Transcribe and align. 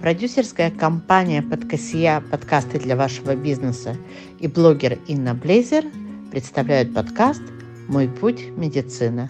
Продюсерская 0.00 0.70
компания 0.70 1.42
«Подкосия. 1.42 2.20
Подкасты 2.20 2.78
для 2.78 2.94
вашего 2.94 3.34
бизнеса» 3.34 3.96
и 4.38 4.46
блогер 4.46 4.96
Инна 5.08 5.34
Блейзер 5.34 5.86
представляют 6.30 6.94
подкаст 6.94 7.42
«Мой 7.88 8.06
путь. 8.06 8.46
Медицина». 8.56 9.28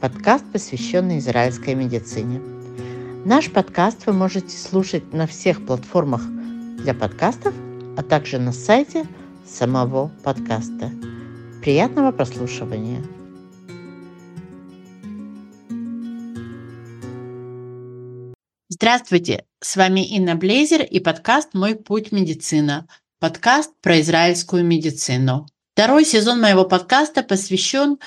Подкаст, 0.00 0.46
посвященный 0.50 1.18
израильской 1.18 1.74
медицине. 1.74 2.40
Наш 3.26 3.50
подкаст 3.50 4.06
вы 4.06 4.14
можете 4.14 4.56
слушать 4.56 5.12
на 5.12 5.26
всех 5.26 5.66
платформах 5.66 6.22
для 6.78 6.94
подкастов, 6.94 7.52
а 7.98 8.02
также 8.02 8.38
на 8.38 8.52
сайте 8.52 9.04
самого 9.46 10.10
подкаста. 10.24 10.90
Приятного 11.60 12.10
прослушивания! 12.10 13.02
Здравствуйте, 18.82 19.44
с 19.60 19.76
вами 19.76 20.00
Инна 20.00 20.36
Блейзер 20.36 20.82
и 20.82 21.00
подкаст 21.00 21.50
«Мой 21.52 21.74
путь 21.76 22.12
медицина». 22.12 22.86
Подкаст 23.18 23.72
про 23.82 24.00
израильскую 24.00 24.64
медицину. 24.64 25.46
Второй 25.74 26.06
сезон 26.06 26.40
моего 26.40 26.64
подкаста 26.64 27.22
посвящен 27.22 27.98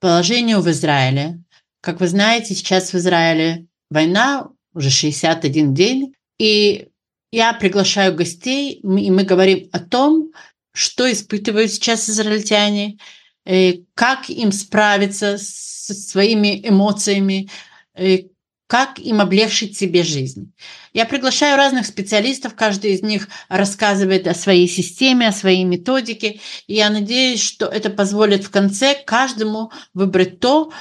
положению 0.00 0.62
в 0.62 0.70
Израиле. 0.70 1.42
Как 1.82 2.00
вы 2.00 2.08
знаете, 2.08 2.54
сейчас 2.54 2.94
в 2.94 2.96
Израиле 2.96 3.66
война, 3.90 4.48
уже 4.72 4.88
61 4.88 5.74
день, 5.74 6.14
и 6.38 6.88
я 7.30 7.52
приглашаю 7.52 8.14
гостей, 8.14 8.72
и 8.72 9.10
мы 9.10 9.24
говорим 9.24 9.68
о 9.72 9.78
том, 9.78 10.30
что 10.72 11.12
испытывают 11.12 11.70
сейчас 11.70 12.08
израильтяне, 12.08 12.96
э, 13.44 13.74
как 13.92 14.30
им 14.30 14.52
справиться 14.52 15.36
со 15.36 15.92
своими 15.92 16.66
эмоциями, 16.66 17.50
э, 17.94 18.20
как 18.66 18.98
им 18.98 19.20
облегчить 19.20 19.76
себе 19.76 20.02
жизнь. 20.02 20.52
Я 20.92 21.04
приглашаю 21.04 21.56
разных 21.56 21.86
специалистов, 21.86 22.54
каждый 22.54 22.94
из 22.94 23.02
них 23.02 23.28
рассказывает 23.48 24.26
о 24.26 24.34
своей 24.34 24.68
системе, 24.68 25.28
о 25.28 25.32
своей 25.32 25.64
методике, 25.64 26.40
и 26.66 26.74
я 26.74 26.90
надеюсь, 26.90 27.42
что 27.42 27.66
это 27.66 27.90
позволит 27.90 28.44
в 28.44 28.50
конце 28.50 28.94
каждому 28.94 29.70
выбрать 29.92 30.40
то, 30.40 30.72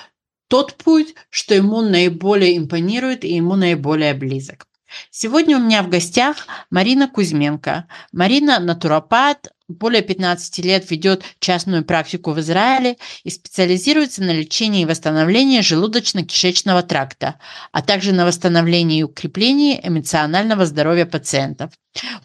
тот 0.48 0.76
путь, 0.76 1.16
что 1.30 1.56
ему 1.56 1.82
наиболее 1.82 2.58
импонирует 2.58 3.26
и 3.26 3.36
ему 3.36 3.56
наиболее 3.56 4.14
близок. 4.14 4.68
Сегодня 5.10 5.58
у 5.58 5.62
меня 5.62 5.82
в 5.82 5.90
гостях 5.90 6.48
Марина 6.70 7.08
Кузьменко. 7.10 7.88
Марина– 8.12 8.60
натуропат, 8.60 9.52
более 9.74 10.02
15 10.02 10.60
лет 10.60 10.90
ведет 10.90 11.24
частную 11.40 11.84
практику 11.84 12.32
в 12.32 12.40
Израиле 12.40 12.98
и 13.24 13.30
специализируется 13.30 14.24
на 14.24 14.32
лечении 14.32 14.84
и 14.84 14.86
восстановлении 14.86 15.62
желудочно-кишечного 15.62 16.84
тракта, 16.84 17.36
а 17.72 17.82
также 17.82 18.14
на 18.14 18.26
восстановлении 18.26 19.00
и 19.00 19.04
укреплении 19.04 19.80
эмоционального 19.84 20.66
здоровья 20.66 21.06
пациентов. 21.06 21.72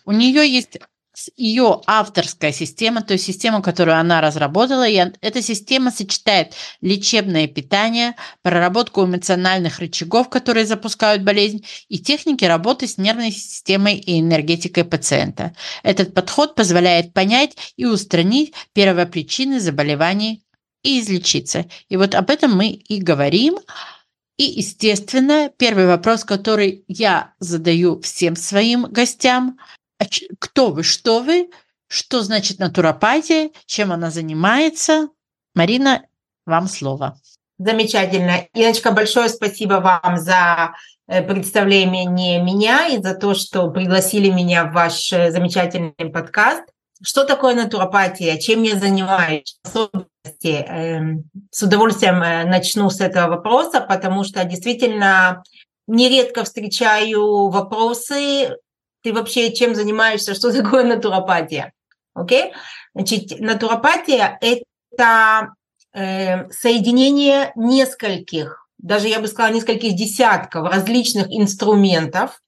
У 0.04 0.12
нее 0.12 0.48
есть 0.48 0.78
ее 1.36 1.80
авторская 1.86 2.52
система, 2.52 3.02
то 3.02 3.14
есть 3.14 3.24
система, 3.24 3.62
которую 3.62 3.98
она 3.98 4.20
разработала, 4.20 4.86
и 4.88 4.94
эта 5.20 5.42
система 5.42 5.90
сочетает 5.90 6.54
лечебное 6.80 7.46
питание, 7.46 8.14
проработку 8.42 9.04
эмоциональных 9.04 9.78
рычагов, 9.78 10.28
которые 10.28 10.66
запускают 10.66 11.22
болезнь, 11.22 11.64
и 11.88 11.98
техники 11.98 12.44
работы 12.44 12.86
с 12.86 12.98
нервной 12.98 13.32
системой 13.32 13.96
и 13.96 14.20
энергетикой 14.20 14.84
пациента. 14.84 15.54
Этот 15.82 16.14
подход 16.14 16.54
позволяет 16.54 17.12
понять 17.12 17.56
и 17.76 17.84
устранить 17.84 18.54
первопричины 18.72 19.60
заболеваний 19.60 20.42
и 20.82 21.00
излечиться. 21.00 21.66
И 21.88 21.96
вот 21.96 22.14
об 22.14 22.30
этом 22.30 22.56
мы 22.56 22.68
и 22.68 23.00
говорим. 23.00 23.58
И, 24.36 24.44
естественно, 24.44 25.50
первый 25.58 25.86
вопрос, 25.86 26.22
который 26.22 26.84
я 26.86 27.34
задаю 27.40 28.00
всем 28.00 28.36
своим 28.36 28.82
гостям, 28.82 29.58
кто 30.38 30.70
вы, 30.70 30.82
что 30.82 31.20
вы, 31.20 31.50
что 31.88 32.22
значит 32.22 32.58
натуропатия, 32.58 33.50
чем 33.66 33.92
она 33.92 34.10
занимается. 34.10 35.08
Марина, 35.54 36.04
вам 36.46 36.68
слово. 36.68 37.18
Замечательно. 37.58 38.46
Иночка, 38.54 38.92
большое 38.92 39.28
спасибо 39.28 39.74
вам 39.74 40.16
за 40.16 40.74
э, 41.08 41.22
представление 41.22 42.40
меня 42.40 42.86
и 42.86 43.02
за 43.02 43.14
то, 43.14 43.34
что 43.34 43.68
пригласили 43.70 44.30
меня 44.30 44.64
в 44.64 44.72
ваш 44.72 45.12
э, 45.12 45.32
замечательный 45.32 46.10
подкаст. 46.12 46.62
Что 47.02 47.24
такое 47.24 47.54
натуропатия? 47.54 48.38
Чем 48.38 48.62
я 48.62 48.76
занимаюсь? 48.76 49.58
Эм, 50.44 51.24
с 51.50 51.62
удовольствием 51.62 52.22
э, 52.22 52.44
начну 52.44 52.90
с 52.90 53.00
этого 53.00 53.28
вопроса, 53.36 53.80
потому 53.80 54.22
что 54.22 54.44
действительно 54.44 55.42
нередко 55.88 56.44
встречаю 56.44 57.48
вопросы 57.48 58.56
ты 59.02 59.12
вообще 59.12 59.52
чем 59.52 59.74
занимаешься, 59.74 60.34
что 60.34 60.52
такое 60.52 60.84
натуропатия. 60.84 61.72
Окей? 62.14 62.46
Okay? 62.46 62.52
Значит, 62.94 63.40
натуропатия– 63.40 64.38
это 64.40 65.54
э, 65.94 66.50
соединение 66.50 67.52
нескольких, 67.54 68.66
даже 68.78 69.08
я 69.08 69.20
бы 69.20 69.28
сказала, 69.28 69.52
нескольких 69.52 69.94
десятков 69.94 70.68
различных 70.68 71.26
инструментов, 71.30 72.40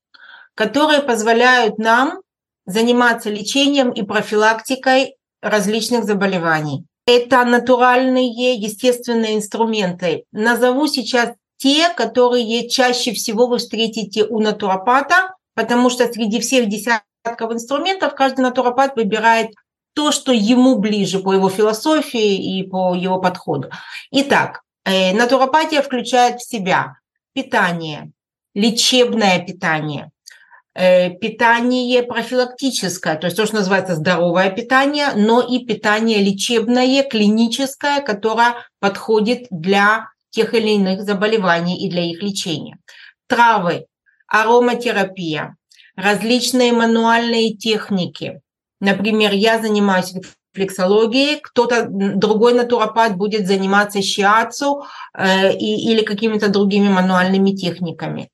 которые 0.54 1.02
позволяют 1.02 1.78
нам 1.78 2.20
заниматься 2.66 3.30
лечением 3.30 3.90
и 3.90 4.02
профилактикой 4.02 5.16
различных 5.40 6.04
заболеваний. 6.04 6.84
Это 7.06 7.44
натуральные, 7.44 8.54
естественные 8.54 9.36
инструменты. 9.36 10.24
Назову 10.32 10.86
сейчас 10.86 11.30
те, 11.56 11.88
которые 11.90 12.68
чаще 12.68 13.12
всего 13.12 13.46
вы 13.46 13.58
встретите 13.58 14.24
у 14.24 14.40
натуропата, 14.40 15.34
потому 15.60 15.90
что 15.90 16.10
среди 16.10 16.40
всех 16.40 16.70
десятков 16.70 17.52
инструментов 17.52 18.14
каждый 18.14 18.40
натуропат 18.40 18.96
выбирает 18.96 19.50
то, 19.92 20.10
что 20.10 20.32
ему 20.32 20.78
ближе 20.78 21.18
по 21.18 21.34
его 21.34 21.50
философии 21.50 22.58
и 22.58 22.62
по 22.62 22.94
его 22.94 23.20
подходу. 23.20 23.70
Итак, 24.10 24.62
э, 24.86 25.12
натуропатия 25.12 25.82
включает 25.82 26.40
в 26.40 26.48
себя 26.48 26.96
питание, 27.34 28.10
лечебное 28.54 29.44
питание, 29.44 30.10
э, 30.74 31.10
питание 31.10 32.02
профилактическое, 32.04 33.16
то 33.16 33.26
есть 33.26 33.36
то, 33.36 33.44
что 33.44 33.56
называется 33.56 33.96
здоровое 33.96 34.48
питание, 34.50 35.08
но 35.14 35.42
и 35.42 35.66
питание 35.66 36.22
лечебное, 36.22 37.02
клиническое, 37.02 38.00
которое 38.00 38.54
подходит 38.78 39.46
для 39.50 40.06
тех 40.30 40.54
или 40.54 40.70
иных 40.70 41.02
заболеваний 41.02 41.86
и 41.86 41.90
для 41.90 42.02
их 42.02 42.22
лечения. 42.22 42.78
Травы, 43.26 43.84
ароматерапия, 44.30 45.56
различные 45.96 46.72
мануальные 46.72 47.54
техники. 47.54 48.40
Например, 48.80 49.32
я 49.32 49.60
занимаюсь 49.60 50.14
рефлексологией, 50.54 51.40
кто-то, 51.40 51.86
другой 51.90 52.54
натуропат 52.54 53.16
будет 53.16 53.46
заниматься 53.46 53.98
shiatsu 53.98 54.84
э, 55.14 55.52
и, 55.54 55.92
или 55.92 56.02
какими-то 56.02 56.48
другими 56.48 56.88
мануальными 56.88 57.50
техниками. 57.50 58.30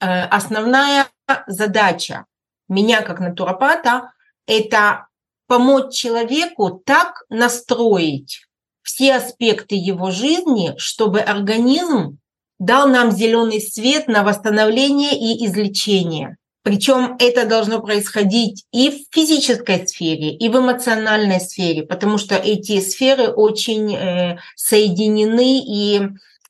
Э, 0.00 0.24
основная 0.24 1.06
задача 1.46 2.24
меня 2.68 3.02
как 3.02 3.20
натуропата– 3.20 4.12
это 4.46 5.06
помочь 5.46 5.94
человеку 5.94 6.82
так 6.84 7.22
настроить 7.28 8.46
все 8.82 9.16
аспекты 9.16 9.74
его 9.74 10.10
жизни, 10.10 10.74
чтобы 10.78 11.20
организм 11.20 12.18
дал 12.58 12.88
нам 12.88 13.10
зеленый 13.10 13.60
свет 13.60 14.08
на 14.08 14.22
восстановление 14.22 15.12
и 15.12 15.46
излечение. 15.46 16.36
Причем 16.62 17.16
это 17.20 17.46
должно 17.46 17.80
происходить 17.80 18.64
и 18.72 18.90
в 18.90 19.14
физической 19.14 19.86
сфере, 19.86 20.34
и 20.34 20.48
в 20.48 20.58
эмоциональной 20.58 21.40
сфере, 21.40 21.84
потому 21.84 22.18
что 22.18 22.34
эти 22.34 22.80
сферы 22.80 23.28
очень 23.28 23.94
э, 23.94 24.38
соединены, 24.56 25.60
и 25.60 26.08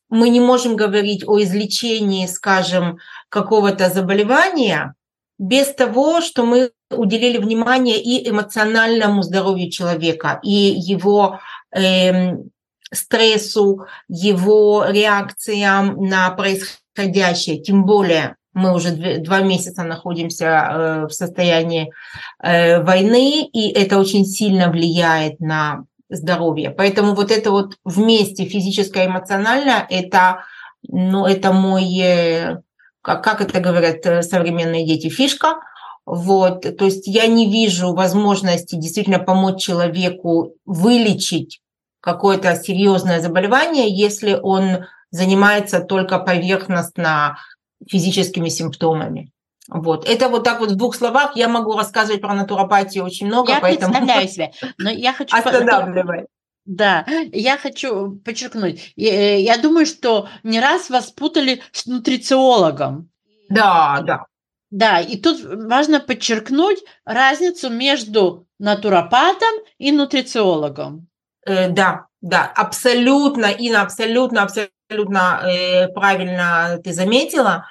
мы 0.09 0.31
не 0.31 0.41
можем 0.41 0.75
говорить 0.75 1.23
о 1.27 1.39
излечении, 1.43 2.27
скажем, 2.27 2.99
какого-то 3.29 3.91
заболевания 3.91 4.95
без 5.39 5.75
того, 5.75 6.23
что 6.23 6.47
мы 6.47 6.71
уделили 6.91 7.37
внимание 7.37 8.01
и 8.01 8.27
эмоциональному 8.27 9.23
здоровью 9.23 9.71
человека, 9.71 10.41
и 10.43 10.51
его 10.51 11.41
э, 11.77 12.37
стрессу, 12.93 13.87
его 14.09 14.87
реакциям 14.89 15.97
на 16.05 16.31
происходящее. 16.31 17.61
Тем 17.61 17.85
более 17.85 18.37
мы 18.57 18.75
уже 18.75 19.19
два 19.19 19.41
месяца 19.41 19.83
находимся 19.83 20.45
э, 20.47 21.07
в 21.09 21.11
состоянии 21.11 21.93
э, 22.43 22.83
войны, 22.83 23.43
и 23.45 23.69
это 23.69 23.99
очень 23.99 24.25
сильно 24.25 24.71
влияет 24.71 25.41
на 25.41 25.85
здоровье. 26.09 26.71
Поэтому 26.71 27.15
вот 27.15 27.31
это 27.31 27.51
вот 27.51 27.77
вместе 27.85 28.47
физическое 28.47 29.05
и 29.05 29.09
эмоциональное, 29.09 29.87
это, 29.91 30.45
ну, 30.89 31.27
это 31.27 31.53
мой, 31.53 31.85
э, 32.01 32.63
как, 33.03 33.23
как 33.23 33.43
это 33.43 33.61
говорят 33.61 34.25
современные 34.25 34.87
дети, 34.87 35.11
фишка. 35.11 35.57
Вот, 36.07 36.63
то 36.79 36.85
есть 36.85 37.07
я 37.09 37.27
не 37.27 37.51
вижу 37.51 37.93
возможности 37.93 38.77
действительно 38.77 39.19
помочь 39.19 39.61
человеку 39.61 40.55
вылечить 40.65 41.61
какое-то 42.07 42.55
серьезное 42.55 43.21
заболевание, 43.21 43.89
если 43.91 44.39
он 44.41 44.87
занимается 45.11 45.81
только 45.81 46.21
поверхностно 46.21 47.37
физическими 47.85 48.49
симптомами. 48.49 49.33
Вот. 49.69 50.09
Это 50.09 50.29
вот 50.29 50.45
так 50.45 50.61
вот 50.61 50.71
в 50.71 50.77
двух 50.77 50.95
словах. 50.95 51.33
Я 51.35 51.49
могу 51.49 51.77
рассказывать 51.77 52.21
про 52.21 52.33
натуропатию 52.35 53.05
очень 53.05 53.27
много, 53.27 53.55
я 53.55 53.61
поэтому... 53.61 53.93
представляю 53.93 54.29
себе. 54.35 54.53
Но 54.79 54.89
я 54.89 55.13
хочу... 55.13 55.37
Останавливай. 55.37 56.27
Да, 56.65 57.05
я 57.33 57.59
хочу 57.59 58.21
подчеркнуть. 58.25 58.93
Я, 58.95 59.39
я 59.39 59.59
думаю, 59.59 59.85
что 59.85 60.29
не 60.45 60.61
раз 60.61 60.91
вас 60.91 61.11
путали 61.11 61.61
с 61.73 61.87
нутрициологом. 61.87 63.11
Да, 63.49 64.01
да. 64.07 64.27
Да, 64.71 65.01
и 65.01 65.17
тут 65.17 65.41
важно 65.43 65.99
подчеркнуть 65.99 66.79
разницу 67.05 67.69
между 67.69 68.47
натуропатом 68.61 69.55
и 69.79 69.91
нутрициологом. 69.91 71.09
Э, 71.47 71.69
да, 71.69 72.07
да, 72.21 72.53
абсолютно, 72.55 73.47
Инна, 73.47 73.83
абсолютно, 73.83 74.43
абсолютно 74.43 75.43
э, 75.45 75.89
правильно 75.89 76.81
ты 76.83 76.93
заметила. 76.93 77.67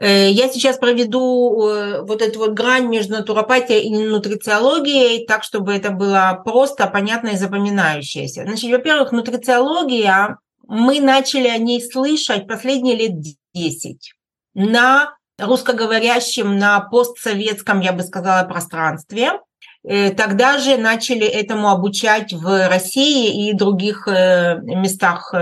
Э, 0.00 0.28
я 0.28 0.48
сейчас 0.48 0.78
проведу 0.78 2.02
вот 2.04 2.22
эту 2.22 2.40
вот 2.40 2.52
грань 2.52 2.88
между 2.88 3.14
натуропатией 3.14 3.82
и 3.82 3.96
нутрициологией, 3.96 5.26
так, 5.26 5.44
чтобы 5.44 5.74
это 5.74 5.90
было 5.90 6.42
просто, 6.44 6.88
понятно 6.88 7.28
и 7.28 7.36
запоминающееся. 7.36 8.42
Значит, 8.42 8.70
во-первых, 8.70 9.12
нутрициология, 9.12 10.38
мы 10.66 11.00
начали 11.00 11.48
о 11.48 11.56
ней 11.56 11.80
слышать 11.80 12.48
последние 12.48 12.96
лет 12.96 13.12
10 13.54 14.12
на 14.54 15.14
русскоговорящем, 15.38 16.58
на 16.58 16.80
постсоветском, 16.80 17.80
я 17.80 17.92
бы 17.92 18.02
сказала, 18.02 18.46
пространстве. 18.46 19.40
Э, 19.88 20.10
тогда 20.10 20.58
же 20.58 20.76
начали 20.76 21.26
этому 21.26 21.70
обучать 21.70 22.32
в 22.32 22.68
России 22.68 23.48
и 23.48 23.54
других 23.54 24.06
местах 24.06 25.34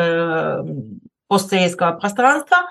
постсоветского 1.28 1.92
пространства– 1.92 2.58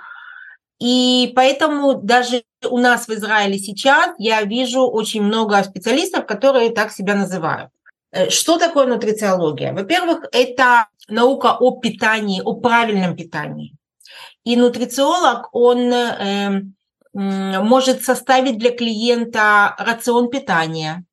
и 0.79 1.31
поэтому 1.35 1.93
даже 1.95 2.43
у 2.69 2.77
нас 2.77 3.07
в 3.07 3.11
Израиле 3.11 3.57
сейчас 3.57 4.13
я 4.17 4.41
вижу 4.43 4.81
очень 4.81 5.23
много 5.23 5.63
специалистов, 5.63 6.25
которые 6.25 6.71
так 6.71 6.91
себя 6.91 7.15
называют. 7.15 7.71
Э, 8.11 8.29
что 8.29 8.57
такое 8.57 8.85
нутрициология? 8.85 9.73
Во-первых, 9.73 10.25
это 10.31 10.87
наука 11.07 11.55
о 11.57 11.79
питании, 11.79 12.41
о 12.43 12.55
правильном 12.55 13.15
питании. 13.15 13.73
И 14.43 14.57
нутрициолог, 14.57 15.49
он 15.53 15.91
э, 15.93 16.61
может 17.13 18.03
составить 18.03 18.57
для 18.57 18.71
клиента 18.71 19.75
рацион 19.79 20.29
питания, 20.29 21.05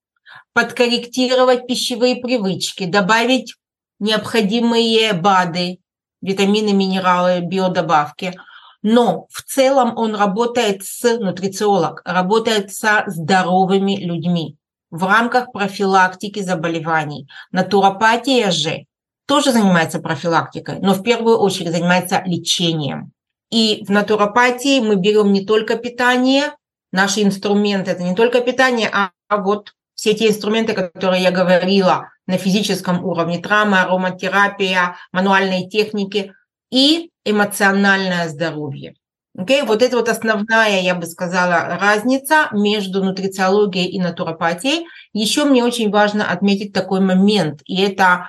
подкорректировать 0.55 1.67
пищевые 1.67 2.17
привычки, 2.17 2.85
добавить 2.85 3.55
необходимые 3.99 5.13
БАДы, 5.13 5.79
витамины, 6.21 6.73
минералы, 6.73 7.41
биодобавки– 7.41 8.35
но 8.83 9.27
в 9.31 9.43
целом 9.43 9.97
он 9.97 10.17
работает 10.17 10.85
с 10.85 11.19
нутрициолог, 11.19 12.03
работает 12.05 12.75
со 12.75 13.05
здоровыми 13.07 13.97
людьми 13.97 14.57
в 14.91 15.05
рамках 15.05 15.53
профилактики 15.53 16.41
заболеваний. 16.41 17.29
Натуропатия 17.53 18.51
же 18.51 18.85
тоже 19.27 19.53
занимается 19.53 20.01
профилактикой, 20.01 20.81
но 20.81 20.95
в 20.95 21.03
первую 21.03 21.39
очередь 21.39 21.73
занимается 21.73 22.23
лечением. 22.27 23.13
И 23.51 23.85
в 23.87 23.91
натуропатии 23.91 24.81
мы 24.81 24.97
берем 24.97 25.33
не 25.33 25.47
только 25.47 25.77
питание, 25.77 26.55
наши 26.91 27.23
инструменты 27.23 27.93
это 27.93 28.03
не 28.03 28.15
только 28.15 28.41
питание, 28.41 28.91
а 28.93 29.13
вот 29.31 29.73
все 30.03 30.15
те 30.15 30.31
инструменты, 30.31 30.73
которые 30.73 31.23
я 31.23 31.31
говорила 31.31 32.11
на 32.27 32.37
физическом 32.37 33.05
уровне, 33.05 33.39
травма, 33.39 33.83
ароматерапия, 33.83 34.97
мануальные 35.13 35.69
техники 35.69 36.33
и 36.73 37.11
эмоциональное 37.25 38.29
здоровье. 38.29 38.97
Okay? 39.39 39.65
Вот 39.65 39.81
это 39.81 39.97
вот 39.97 40.09
основная, 40.09 40.81
я 40.81 40.97
бы 40.97 41.07
сказала, 41.07 41.79
разница 41.81 42.49
между 42.51 43.05
нутрициологией 43.05 43.91
и 43.91 44.01
натуропатией. 44.01 44.89
Еще 45.13 45.45
мне 45.45 45.63
очень 45.63 45.89
важно 45.89 46.29
отметить 46.29 46.73
такой 46.73 46.99
момент, 46.99 47.61
и 47.65 47.81
это, 47.81 48.29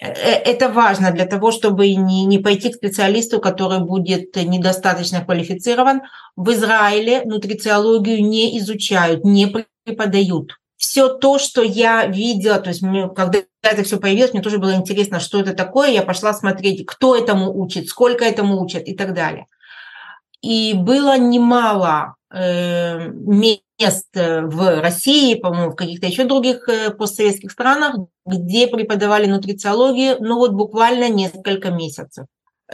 э, 0.00 0.06
это 0.12 0.68
важно 0.68 1.10
для 1.10 1.26
того, 1.26 1.50
чтобы 1.50 1.92
не, 1.92 2.24
не 2.24 2.38
пойти 2.38 2.70
к 2.70 2.76
специалисту, 2.76 3.40
который 3.40 3.80
будет 3.80 4.36
недостаточно 4.36 5.24
квалифицирован. 5.24 6.02
В 6.36 6.52
Израиле 6.52 7.22
нутрициологию 7.24 8.24
не 8.24 8.56
изучают, 8.58 9.24
не 9.24 9.52
преподают 9.84 10.59
все 10.80 11.08
то, 11.08 11.38
что 11.38 11.62
я 11.62 12.06
видела, 12.06 12.58
то 12.58 12.70
есть 12.70 12.80
мне, 12.80 13.06
когда 13.10 13.40
это 13.62 13.82
все 13.84 13.98
появилось, 13.98 14.32
мне 14.32 14.42
тоже 14.42 14.56
было 14.56 14.74
интересно, 14.74 15.20
что 15.20 15.38
это 15.38 15.52
такое. 15.52 15.90
Я 15.90 16.02
пошла 16.02 16.32
смотреть, 16.32 16.86
кто 16.86 17.14
этому 17.14 17.54
учит, 17.54 17.88
сколько 17.88 18.24
этому 18.24 18.58
учат 18.62 18.88
и 18.88 18.94
так 18.94 19.12
далее. 19.12 19.46
И 20.40 20.72
было 20.72 21.18
немало 21.18 22.14
э, 22.32 23.10
мест 23.10 24.06
в 24.14 24.80
России, 24.80 25.34
по-моему, 25.34 25.72
в 25.72 25.76
каких-то 25.76 26.06
еще 26.06 26.24
других 26.24 26.66
э, 26.70 26.90
постсоветских 26.90 27.52
странах, 27.52 27.96
где 28.24 28.66
преподавали 28.66 29.26
нутрициологию, 29.26 30.16
ну 30.18 30.36
вот 30.36 30.52
буквально 30.52 31.10
несколько 31.10 31.70
месяцев. 31.70 32.24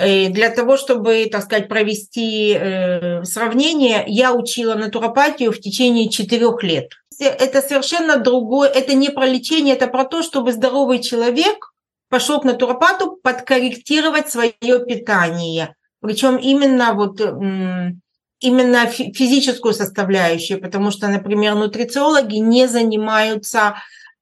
И 0.05 0.29
для 0.29 0.51
того, 0.51 0.77
чтобы, 0.77 1.27
так 1.31 1.43
сказать, 1.43 1.69
провести 1.69 2.53
э, 2.53 3.25
сравнение, 3.25 4.05
я 4.07 4.35
учила 4.35 4.75
натуропатию 4.75 5.53
в 5.53 5.61
течение 5.61 6.11
четырех 6.11 6.63
лет 6.63 6.93
это 7.19 7.63
совершенно 7.63 8.17
другое, 8.19 8.69
это 8.69 8.95
не 8.95 9.11
про 9.11 9.27
лечение, 9.27 9.75
это 9.75 9.87
про 9.87 10.05
то, 10.05 10.23
чтобы 10.23 10.53
здоровый 10.53 11.01
человек 11.01 11.73
пошел 12.09 12.41
к 12.41 12.45
натуропату 12.45 13.19
подкорректировать 13.23 14.31
свое 14.31 14.85
питание. 14.87 15.75
Причем 16.01 16.37
именно 16.37 16.95
вот 16.95 17.21
именно 18.39 18.87
физическую 18.87 19.73
составляющую, 19.73 20.61
потому 20.61 20.91
что, 20.91 21.09
например, 21.09 21.55
нутрициологи 21.55 22.37
не 22.37 22.69
занимаются, 22.69 23.77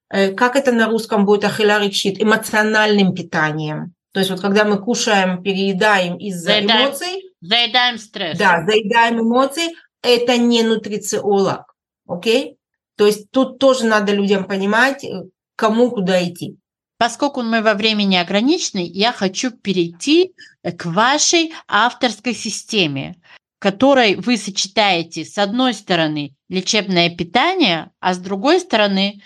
э, 0.09 0.31
как 0.31 0.55
это 0.55 0.71
на 0.71 0.87
русском 0.87 1.25
будет 1.25 1.43
ахилярикшит, 1.43 2.21
эмоциональным 2.23 3.13
питанием. 3.13 3.94
То 4.15 4.19
есть 4.19 4.31
вот 4.31 4.39
когда 4.39 4.63
мы 4.63 4.81
кушаем, 4.81 5.43
переедаем 5.43 6.15
из-за 6.15 6.61
эмоций. 6.61 7.33
Заедаем 7.41 7.97
стресс. 7.97 8.37
Да, 8.37 8.63
заедаем 8.65 9.19
эмоции. 9.19 9.75
Это 10.01 10.37
не 10.37 10.63
нутрициолог. 10.63 11.75
Окей? 12.07 12.55
То 12.95 13.07
есть 13.07 13.29
тут 13.31 13.59
тоже 13.59 13.83
надо 13.85 14.13
людям 14.13 14.45
понимать, 14.45 15.03
э, 15.03 15.23
кому 15.57 15.91
куда 15.91 16.25
идти. 16.25 16.57
Поскольку 16.97 17.41
мы 17.41 17.61
во 17.61 17.73
времени 17.73 18.15
ограничены, 18.15 18.89
я 18.89 19.11
хочу 19.11 19.51
перейти 19.51 20.33
э, 20.63 20.71
к 20.71 20.85
вашей 20.85 21.51
авторской 21.67 22.33
системе, 22.33 23.17
в 23.59 23.63
которой 23.63 24.15
вы 24.15 24.37
сочетаете 24.37 25.25
с 25.25 25.37
одной 25.37 25.73
стороны 25.73 26.37
лечебное 26.47 27.09
питание, 27.09 27.91
а 27.99 28.13
с 28.13 28.17
другой 28.17 28.61
стороны 28.61 29.21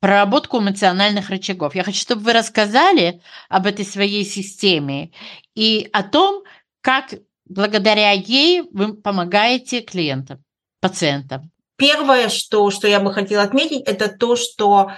проработку 0.00 0.58
эмоциональных 0.58 1.30
рычагов. 1.30 1.74
Я 1.74 1.84
хочу, 1.84 1.98
чтобы 1.98 2.22
вы 2.22 2.32
рассказали 2.32 3.20
об 3.48 3.66
этой 3.66 3.84
своей 3.84 4.24
системе 4.24 5.10
и 5.54 5.88
о 5.92 6.02
том, 6.02 6.44
как 6.80 7.14
благодаря 7.46 8.12
ей 8.12 8.62
вы 8.72 8.94
помогаете 8.94 9.80
клиентам, 9.80 10.42
пациентам. 10.80 11.50
Первое, 11.76 12.28
что, 12.28 12.70
что 12.70 12.86
я 12.86 13.00
бы 13.00 13.12
хотела 13.12 13.42
отметить, 13.42 13.82
это 13.86 14.08
то, 14.08 14.36
что 14.36 14.92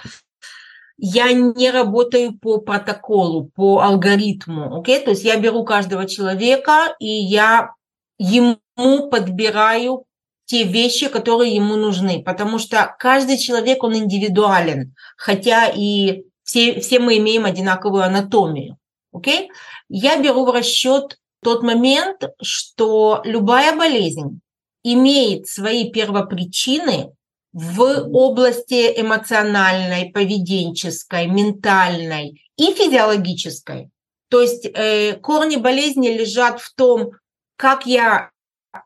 я 0.97 1.31
не 1.33 1.71
работаю 1.71 2.37
по 2.37 2.59
протоколу, 2.59 3.49
по 3.55 3.81
алгоритму. 3.81 4.79
Okay? 4.79 5.03
То 5.03 5.11
есть 5.11 5.23
я 5.23 5.39
беру 5.39 5.65
каждого 5.65 6.07
человека, 6.07 6.95
и 6.99 7.07
я 7.07 7.71
ему 8.17 9.09
подбираю 9.09 10.05
те 10.45 10.63
вещи, 10.63 11.07
которые 11.07 11.55
ему 11.55 11.75
нужны, 11.75 12.23
потому 12.23 12.59
что 12.59 12.95
каждый 12.99 13.37
человек, 13.37 13.83
он 13.83 13.95
индивидуален, 13.95 14.93
хотя 15.17 15.67
и 15.67 16.23
все, 16.43 16.79
все 16.79 16.99
мы 16.99 17.17
имеем 17.17 17.45
одинаковую 17.45 18.03
анатомию. 18.03 18.77
Okay? 19.13 19.47
Я 19.89 20.21
беру 20.21 20.45
в 20.45 20.51
расчет 20.51 21.17
тот 21.43 21.63
момент, 21.63 22.23
что 22.41 23.21
любая 23.23 23.75
болезнь, 23.75 24.39
имеет 24.83 25.47
свои 25.47 25.89
первопричины 25.89 27.11
в 27.53 27.81
области 28.13 29.01
эмоциональной, 29.01 30.11
поведенческой, 30.11 31.25
ментальной 31.25 32.41
и 32.55 32.71
физиологической. 32.71 33.89
То 34.29 34.41
есть 34.41 34.65
э, 34.65 35.13
корни 35.13 35.55
болезни 35.55 36.09
лежат 36.09 36.61
в 36.61 36.75
том, 36.75 37.11
как 37.55 37.87
я 37.87 38.29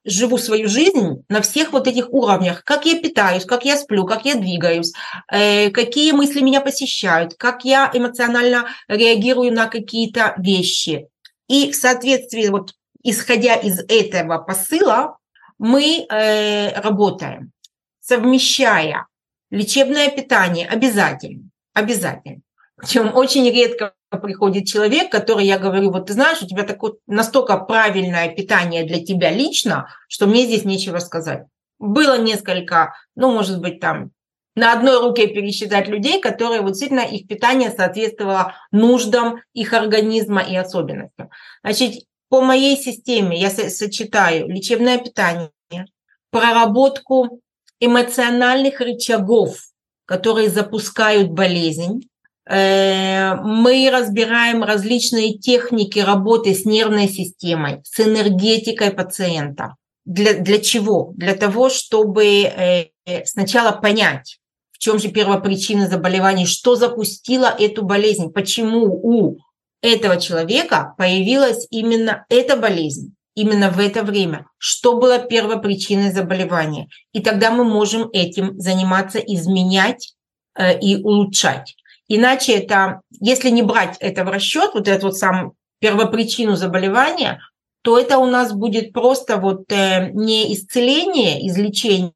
живу 0.03 0.38
свою 0.38 0.67
жизнь 0.67 1.24
на 1.29 1.41
всех 1.41 1.72
вот 1.74 1.88
этих 1.88 2.10
уровнях, 2.12 2.63
как 2.63 2.86
я 2.86 3.00
питаюсь, 3.00 3.46
как 3.46 3.65
я 3.65 3.77
сплю, 3.77 4.05
как 4.05 4.25
я 4.25 4.36
двигаюсь, 4.36 4.93
э, 5.31 5.69
какие 5.72 6.12
мысли 6.12 6.41
меня 6.41 6.62
посещают, 6.62 7.36
как 7.36 7.65
я 7.65 7.89
эмоционально 7.93 8.67
реагирую 8.88 9.53
на 9.53 9.67
какие-то 9.67 10.34
вещи. 10.38 11.08
И 11.48 11.72
в 11.72 11.75
соответствии, 11.75 12.48
вот 12.48 12.74
исходя 13.03 13.55
из 13.55 13.79
этого 13.88 14.38
посыла, 14.39 15.17
мы 15.58 16.05
э, 16.10 16.79
работаем, 16.79 17.51
совмещая 18.00 19.08
лечебное 19.51 20.10
питание 20.10 20.67
обязательно, 20.67 21.50
обязательно. 21.74 22.41
Причем 22.77 23.15
очень 23.15 23.50
редко 23.50 23.93
приходит 24.18 24.66
человек, 24.66 25.12
который 25.12 25.46
я 25.46 25.60
говорю, 25.60 25.92
вот 25.92 26.08
ты 26.08 26.13
знаешь, 26.13 26.42
у 26.42 26.48
тебя 26.48 26.63
такое 26.63 26.94
настолько 27.06 27.58
правильное 27.58 28.34
питание 28.34 28.84
для 28.84 29.04
тебя 29.04 29.32
лично, 29.32 29.88
что 30.08 30.25
мне 30.25 30.46
здесь 30.46 30.66
нечего 30.66 31.00
сказать. 31.00 31.46
было 31.78 32.18
несколько, 32.18 32.94
ну, 33.16 33.32
может 33.32 33.62
быть, 33.62 33.80
там 33.80 34.12
на 34.56 34.74
одной 34.74 35.00
руке 35.00 35.28
пересчитать 35.28 35.88
людей, 35.88 36.20
которые 36.20 36.62
вот 36.62 36.70
действительно 36.70 37.01
их 37.01 37.28
питание 37.28 37.72
соответствовало 37.72 38.56
нуждам 38.72 39.42
их 39.54 39.74
организма 39.74 40.42
и 40.42 40.56
особенностям. 40.56 41.30
Значит, 41.63 42.04
по 42.30 42.42
моей 42.42 42.78
системе 42.78 43.39
я 43.39 43.50
сочетаю 43.50 44.50
лечебное 44.50 44.98
питание, 44.98 45.51
проработку 46.30 47.42
эмоциональных 47.80 48.82
рычагов, 48.82 49.60
которые 50.06 50.50
запускают 50.50 51.30
болезнь. 51.30 52.09
Э, 52.50 53.36
мы 53.36 53.89
разбираем 53.91 54.63
различные 54.63 55.38
техники 55.38 56.00
работы 56.00 56.56
с 56.56 56.65
нервной 56.65 57.08
системой, 57.08 57.82
с 57.84 58.00
энергетикой 58.00 58.91
пациента. 58.91 59.75
Для, 60.06 60.34
для 60.34 60.60
чего? 60.60 61.13
Для 61.15 61.36
того, 61.36 61.70
чтобы 61.70 62.25
э, 62.25 62.86
сначала 63.25 63.72
понять, 63.72 64.39
в 64.72 64.79
чем 64.79 64.98
же 64.98 65.10
первопричина 65.10 65.88
заболеваний, 65.88 66.48
что 66.48 66.75
запустило 66.75 67.46
эту 67.46 67.84
болезнь, 67.84 68.32
почему 68.34 68.86
у 68.86 69.38
этого 69.84 70.20
человека 70.20 70.96
появилась 70.98 71.68
именно 71.70 72.25
эта 72.29 72.58
болезнь 72.58 73.13
именно 73.36 73.70
в 73.70 73.79
это 73.79 74.03
время, 74.03 74.48
что 74.58 74.98
было 74.98 75.18
первопричиной 75.18 76.12
заболевания. 76.12 76.89
И 77.13 77.22
тогда 77.22 77.51
мы 77.51 77.63
можем 77.63 78.10
этим 78.12 78.60
заниматься, 78.60 79.20
изменять 79.20 80.15
э, 80.56 80.77
и 80.79 81.01
улучшать. 81.01 81.75
Иначе 82.10 82.54
это, 82.54 83.01
если 83.22 83.50
не 83.50 83.62
брать 83.62 83.96
это 84.00 84.25
в 84.25 84.30
расчет, 84.30 84.72
вот 84.74 84.88
эту 84.88 85.08
вот 85.08 85.18
сам 85.18 85.54
первопричину 85.80 86.56
заболевания, 86.56 87.39
то 87.84 87.98
это 87.98 88.18
у 88.18 88.25
нас 88.25 88.51
будет 88.51 88.92
просто 88.92 89.38
вот 89.38 89.72
э, 89.72 90.10
не 90.12 90.51
исцеление, 90.54 91.48
излечение, 91.48 92.12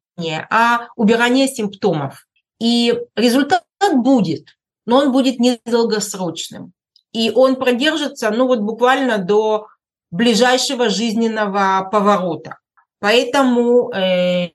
а 0.50 0.88
убирание 0.96 1.46
симптомов. 1.46 2.26
И 2.60 2.98
результат 3.14 3.64
будет, 3.92 4.48
но 4.84 4.98
он 4.98 5.12
будет 5.12 5.38
недолгосрочным. 5.38 6.72
И 7.12 7.30
он 7.30 7.56
продержится, 7.56 8.30
ну 8.30 8.48
вот 8.48 8.60
буквально 8.60 9.18
до 9.18 9.68
ближайшего 10.10 10.88
жизненного 10.88 11.88
поворота. 11.90 12.58
Поэтому 12.98 13.92
э, 13.92 14.50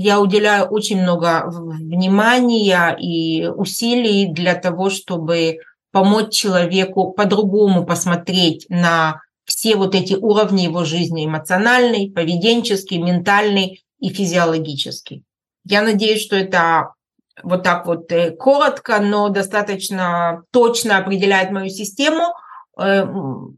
я 0.00 0.20
уделяю 0.20 0.66
очень 0.66 1.02
много 1.02 1.50
внимания 1.50 2.96
и 2.96 3.48
усилий 3.48 4.26
для 4.26 4.54
того, 4.54 4.90
чтобы 4.90 5.58
помочь 5.90 6.32
человеку 6.32 7.10
по-другому 7.10 7.84
посмотреть 7.84 8.66
на 8.68 9.20
все 9.44 9.74
вот 9.74 9.96
эти 9.96 10.14
уровни 10.14 10.62
его 10.62 10.84
жизни, 10.84 11.26
эмоциональный, 11.26 12.12
поведенческий, 12.12 12.98
ментальный 12.98 13.82
и 13.98 14.10
физиологический. 14.10 15.24
Я 15.64 15.82
надеюсь, 15.82 16.22
что 16.22 16.36
это 16.36 16.92
вот 17.42 17.64
так 17.64 17.84
вот 17.86 18.12
э, 18.12 18.30
коротко, 18.30 19.00
но 19.00 19.30
достаточно 19.30 20.44
точно 20.52 20.98
определяет 20.98 21.50
мою 21.50 21.70
систему. 21.70 22.34
Э, 22.80 23.04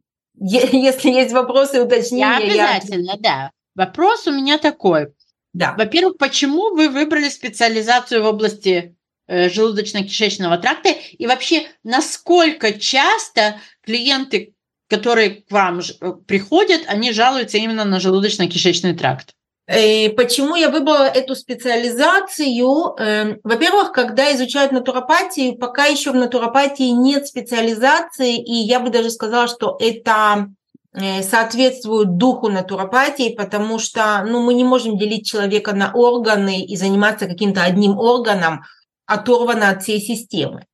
если 0.40 1.11
есть 1.11 1.35
вопросы, 1.35 1.82
уточнения. 1.82 2.25
Я 2.25 2.37
обязательно, 2.38 3.11
я... 3.11 3.18
да. 3.18 3.50
Вопрос 3.75 4.26
у 4.26 4.32
меня 4.32 4.56
такой. 4.56 5.09
Да. 5.52 5.75
Во-первых, 5.76 6.16
почему 6.19 6.75
вы 6.75 6.88
выбрали 6.88 7.28
специализацию 7.28 8.23
в 8.23 8.26
области 8.26 8.97
э, 9.26 9.49
желудочно-кишечного 9.49 10.59
тракта? 10.59 10.90
И 10.90 11.26
вообще, 11.26 11.66
насколько 11.83 12.78
часто 12.78 13.61
клиенты, 13.83 14.54
которые 14.88 15.42
к 15.42 15.50
вам 15.50 15.80
э, 15.80 16.12
приходят, 16.26 16.83
они 16.87 17.12
жалуются 17.12 17.59
именно 17.59 17.85
на 17.85 17.99
желудочно-кишечный 17.99 18.95
тракт? 18.95 19.35
И 19.69 20.07
э, 20.07 20.11
почему 20.11 20.54
я 20.54 20.71
выбрала 20.71 21.09
эту 21.09 21.35
специализацию? 21.35 22.95
Во-первых, 23.42 23.92
когда 23.92 24.33
изучают 24.35 24.71
натуропатию, 24.71 25.57
пока 25.57 25.87
еще 25.87 26.12
в 26.12 26.16
натуропатии 26.16 26.90
нет 26.90 27.26
специализации, 27.26 28.37
и 28.37 28.54
я 28.54 28.78
бы 28.78 28.90
даже 28.90 29.11
сказала, 29.11 29.49
что 29.49 29.76
это 29.80 30.49
э, 30.92 31.23
соответствует 31.23 32.16
духу 32.16 32.49
натуропатии, 32.49 33.35
потому 33.35 33.78
что 33.78 34.25
ну, 34.26 34.42
мы 34.42 34.54
не 34.54 34.64
можем 34.64 34.99
делить 34.99 35.26
человека 35.26 35.75
на 35.75 35.92
органы 35.92 36.64
и 36.64 36.76
заниматься 36.76 37.26
каким-то 37.26 37.62
одним 37.62 37.99
органом, 37.99 38.62
оторванно 39.06 39.70
от 39.70 39.82
всей 39.82 40.00
системы. 40.00 40.66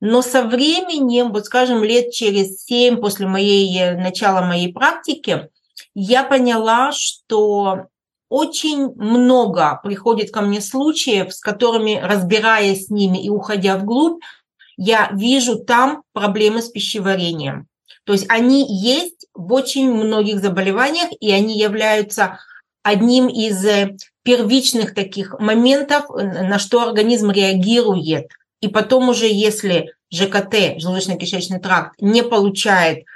Но 0.00 0.20
со 0.22 0.42
временем, 0.42 1.32
вот 1.32 1.46
скажем, 1.46 1.82
лет 1.82 2.12
через 2.12 2.64
семь 2.64 2.96
после 2.96 3.26
моей, 3.26 3.78
э, 3.78 3.96
начала 3.96 4.42
моей 4.42 4.72
практики, 4.72 5.48
я 5.94 6.24
поняла, 6.24 6.92
что 6.92 7.86
очень 8.28 8.92
много 8.96 9.80
приходит 9.82 10.30
ко 10.30 10.40
мне 10.40 10.60
случаев, 10.60 11.32
с 11.32 11.40
которыми, 11.40 12.00
разбираясь 12.02 12.86
с 12.86 12.90
ними 12.90 13.22
и 13.22 13.30
уходя 13.30 13.78
вглубь, 13.78 14.20
я 14.76 15.10
вижу 15.12 15.58
там 15.58 16.02
проблемы 16.12 16.60
с 16.60 16.68
пищеварением. 16.68 17.66
То 18.06 18.12
есть 18.12 18.26
они 18.28 18.64
есть 18.68 19.26
в 19.34 19.52
очень 19.52 19.92
многих 19.92 20.40
заболеваниях, 20.40 21.08
и 21.18 21.32
они 21.32 21.58
являются 21.58 22.38
одним 22.84 23.26
из 23.26 23.64
э, 23.66 23.96
первичных 24.22 24.94
таких 24.94 25.38
моментов, 25.40 26.04
на 26.08 26.60
что 26.60 26.82
организм 26.82 27.32
реагирует. 27.32 28.28
И 28.60 28.68
потом 28.68 29.08
уже, 29.08 29.26
если 29.26 29.92
ЖКТ, 30.12 30.78
желудочно-кишечный 30.78 31.58
тракт, 31.58 32.00
не 32.00 32.22
получает, 32.22 33.06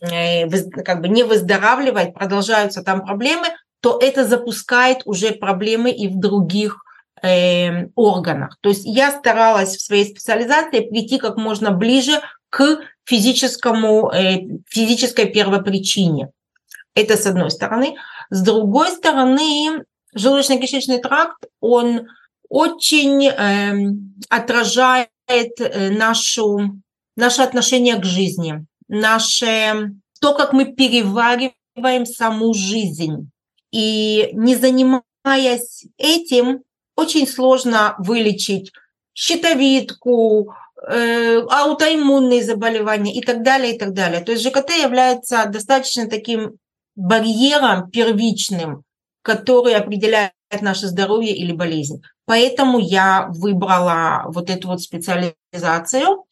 э, 0.00 0.48
как 0.82 1.00
бы 1.00 1.08
не 1.08 1.22
выздоравливает, 1.22 2.12
продолжаются 2.12 2.82
там 2.82 3.04
проблемы, 3.04 3.46
то 3.80 4.00
это 4.02 4.24
запускает 4.24 5.02
уже 5.04 5.30
проблемы 5.30 5.92
и 5.92 6.08
в 6.08 6.18
других 6.18 6.84
э, 7.22 7.86
органах. 7.94 8.58
То 8.60 8.70
есть 8.70 8.84
я 8.84 9.12
старалась 9.12 9.76
в 9.76 9.80
своей 9.80 10.06
специализации 10.06 10.80
прийти 10.80 11.18
как 11.18 11.36
можно 11.36 11.70
ближе 11.70 12.20
к 12.50 12.80
физическому, 13.04 14.10
э, 14.10 14.40
физической 14.68 15.26
первопричине. 15.26 16.30
Это 16.94 17.16
с 17.16 17.26
одной 17.26 17.50
стороны. 17.50 17.96
С 18.30 18.42
другой 18.42 18.90
стороны, 18.90 19.84
желудочно-кишечный 20.16 21.00
тракт, 21.00 21.44
он 21.60 22.08
очень 22.48 23.26
э, 23.26 23.74
отражает 24.28 25.08
нашу, 25.58 26.80
наше 27.16 27.42
отношение 27.42 27.96
к 27.96 28.04
жизни, 28.04 28.64
наше, 28.88 29.92
то, 30.20 30.34
как 30.34 30.52
мы 30.52 30.66
перевариваем 30.66 32.06
саму 32.06 32.54
жизнь. 32.54 33.30
И 33.72 34.30
не 34.34 34.54
занимаясь 34.54 35.86
этим, 35.98 36.62
очень 36.96 37.26
сложно 37.26 37.96
вылечить 37.98 38.70
щитовидку, 39.14 40.54
аутоиммунные 40.86 42.42
заболевания 42.42 43.14
и 43.14 43.20
так 43.22 43.42
далее, 43.42 43.74
и 43.74 43.78
так 43.78 43.92
далее. 43.92 44.20
То 44.20 44.32
есть 44.32 44.44
ЖКТ 44.44 44.70
является 44.70 45.46
достаточно 45.46 46.08
таким 46.08 46.56
барьером 46.96 47.90
первичным, 47.90 48.82
который 49.22 49.74
определяет 49.74 50.32
наше 50.60 50.86
здоровье 50.86 51.34
или 51.34 51.52
болезнь. 51.52 52.02
Поэтому 52.26 52.78
я 52.78 53.26
выбрала 53.30 54.24
вот 54.26 54.50
эту 54.50 54.68
вот 54.68 54.80
специализацию. 54.80 56.23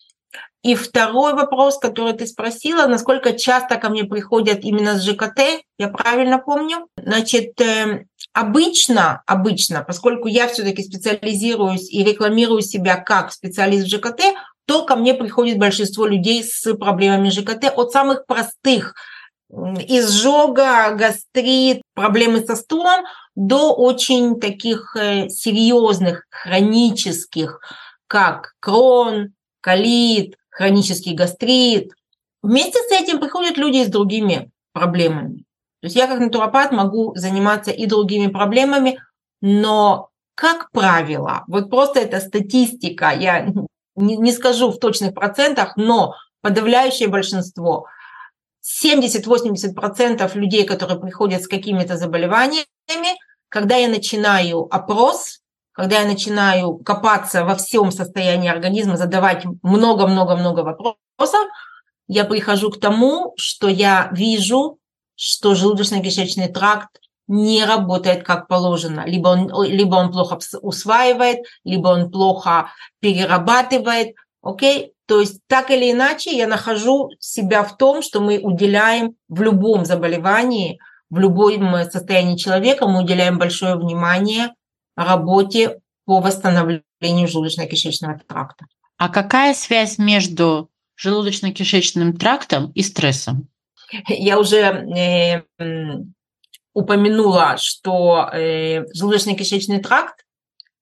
И 0.63 0.77
второй 0.77 1.35
вопрос, 1.35 1.79
который 1.79 2.13
ты 2.13 2.27
спросила, 2.27 2.87
насколько 2.87 3.33
часто 3.33 3.77
ко 3.77 3.91
мне 3.91 4.05
приходят 4.05 4.61
именно 4.63 4.97
с 4.97 5.05
ЖКТ, 5.05 5.65
я 5.79 5.89
правильно 5.89 6.39
помню. 6.39 6.87
Значит, 6.97 7.61
э, 7.61 8.05
обычно, 8.33 9.23
обычно, 9.27 9.83
поскольку 9.83 10.29
я 10.29 10.47
все-таки 10.47 10.85
специализируюсь 10.85 11.91
и 11.91 12.05
рекламирую 12.05 12.63
себя 12.63 12.97
как 12.97 13.33
специалист 13.33 13.87
в 13.87 13.91
ЖКТ, 13.91 14.23
то 14.67 14.85
ко 14.85 14.95
мне 14.95 15.15
приходит 15.15 15.59
большинство 15.59 16.07
людей 16.07 16.45
с 16.45 16.73
проблемами 16.75 17.31
ЖКТ 17.31 17.73
от 17.75 17.91
самых 17.91 18.27
простых 18.27 18.95
изжога, 19.51 20.93
гастрит, 20.95 21.83
проблемы 21.95 22.45
со 22.45 22.57
стулом 22.57 23.05
до 23.35 23.75
очень 23.75 24.41
таких 24.41 24.97
э, 24.97 25.29
серьезных, 25.29 26.25
хронических, 26.31 27.61
как 28.07 28.55
крон, 28.61 29.35
колит, 29.61 30.37
хронический 30.53 31.15
гастрит. 31.15 31.93
Вместе 32.43 32.79
с 32.79 32.93
этим 32.93 33.19
приходят 33.19 33.57
люди 33.57 33.85
с 33.85 33.89
другими 33.89 34.51
проблемами. 34.73 35.39
То 35.81 35.87
есть 35.87 35.97
я 35.97 36.07
как 36.07 36.21
натуропат 36.21 36.71
могу 36.71 37.13
заниматься 37.17 37.73
и 37.73 37.87
другими 37.87 38.29
проблемами, 38.29 39.01
но, 39.41 40.11
как 40.37 40.71
правило, 40.71 41.43
вот 41.49 41.71
просто 41.71 42.01
это 42.01 42.21
статистика, 42.21 43.11
я 43.11 43.53
не, 43.97 44.17
не 44.17 44.33
скажу 44.33 44.71
в 44.71 44.79
точных 44.79 45.15
процентах, 45.15 45.77
но 45.77 46.15
подавляющее 46.41 47.09
большинство, 47.09 47.87
70-80% 48.85 50.31
людей, 50.39 50.65
которые 50.65 51.01
приходят 51.01 51.43
с 51.43 51.49
какими-то 51.49 51.97
заболеваниями, 51.97 53.19
когда 53.49 53.77
я 53.77 53.89
начинаю 53.89 54.73
опрос, 54.73 55.42
когда 55.73 56.01
я 56.01 56.07
начинаю 56.07 56.77
копаться 56.77 57.45
во 57.45 57.55
всем 57.55 57.91
состоянии 57.91 58.51
организма, 58.51 58.97
задавать 58.97 59.45
много-много-много 59.63 60.61
вопросов, 60.61 61.49
я 62.09 62.25
прихожу 62.25 62.71
к 62.71 62.81
тому, 62.81 63.33
что 63.37 63.69
я 63.69 64.11
вижу, 64.13 64.79
что 65.15 65.55
желудочно-кишечный 65.55 66.49
тракт 66.49 66.99
не 67.27 67.65
работает 67.65 68.25
как 68.25 68.49
положено. 68.49 69.05
Либо 69.07 69.29
он, 69.29 69.65
либо 69.65 69.95
он 69.95 70.13
плохо 70.13 70.39
усваивает, 70.61 71.39
либо 71.65 71.89
он 71.89 72.11
плохо 72.11 72.71
перерабатывает. 73.01 74.15
Окей? 74.43 74.93
То 75.07 75.21
есть 75.21 75.41
так 75.47 75.71
или 75.71 75.93
иначе 75.93 76.37
я 76.37 76.47
нахожу 76.47 77.11
себя 77.19 77.63
в 77.63 77.77
том, 77.77 78.03
что 78.03 78.21
мы 78.21 78.39
уделяем 78.39 79.15
в 79.29 79.41
любом 79.41 79.85
заболевании, 79.85 80.79
в 81.09 81.19
любом 81.19 81.75
состоянии 81.85 82.37
человека, 82.37 82.87
мы 82.87 83.03
уделяем 83.03 83.39
большое 83.39 83.77
внимание 83.77 84.55
работе 84.97 85.81
по 86.05 86.21
восстановлению 86.21 87.29
желудочно-кишечного 87.29 88.21
тракта. 88.27 88.67
А 88.97 89.09
какая 89.09 89.55
связь 89.55 89.99
между 89.99 90.71
желудочно-кишечным 91.03 92.13
трактом 92.17 92.71
и 92.73 92.83
стрессом? 92.83 93.49
Я 94.09 94.39
уже 94.39 94.59
э, 94.59 95.43
упомянула, 96.73 97.57
что 97.59 98.31
э, 98.33 98.85
желудочно-кишечный 98.95 99.81
тракт 99.81 100.25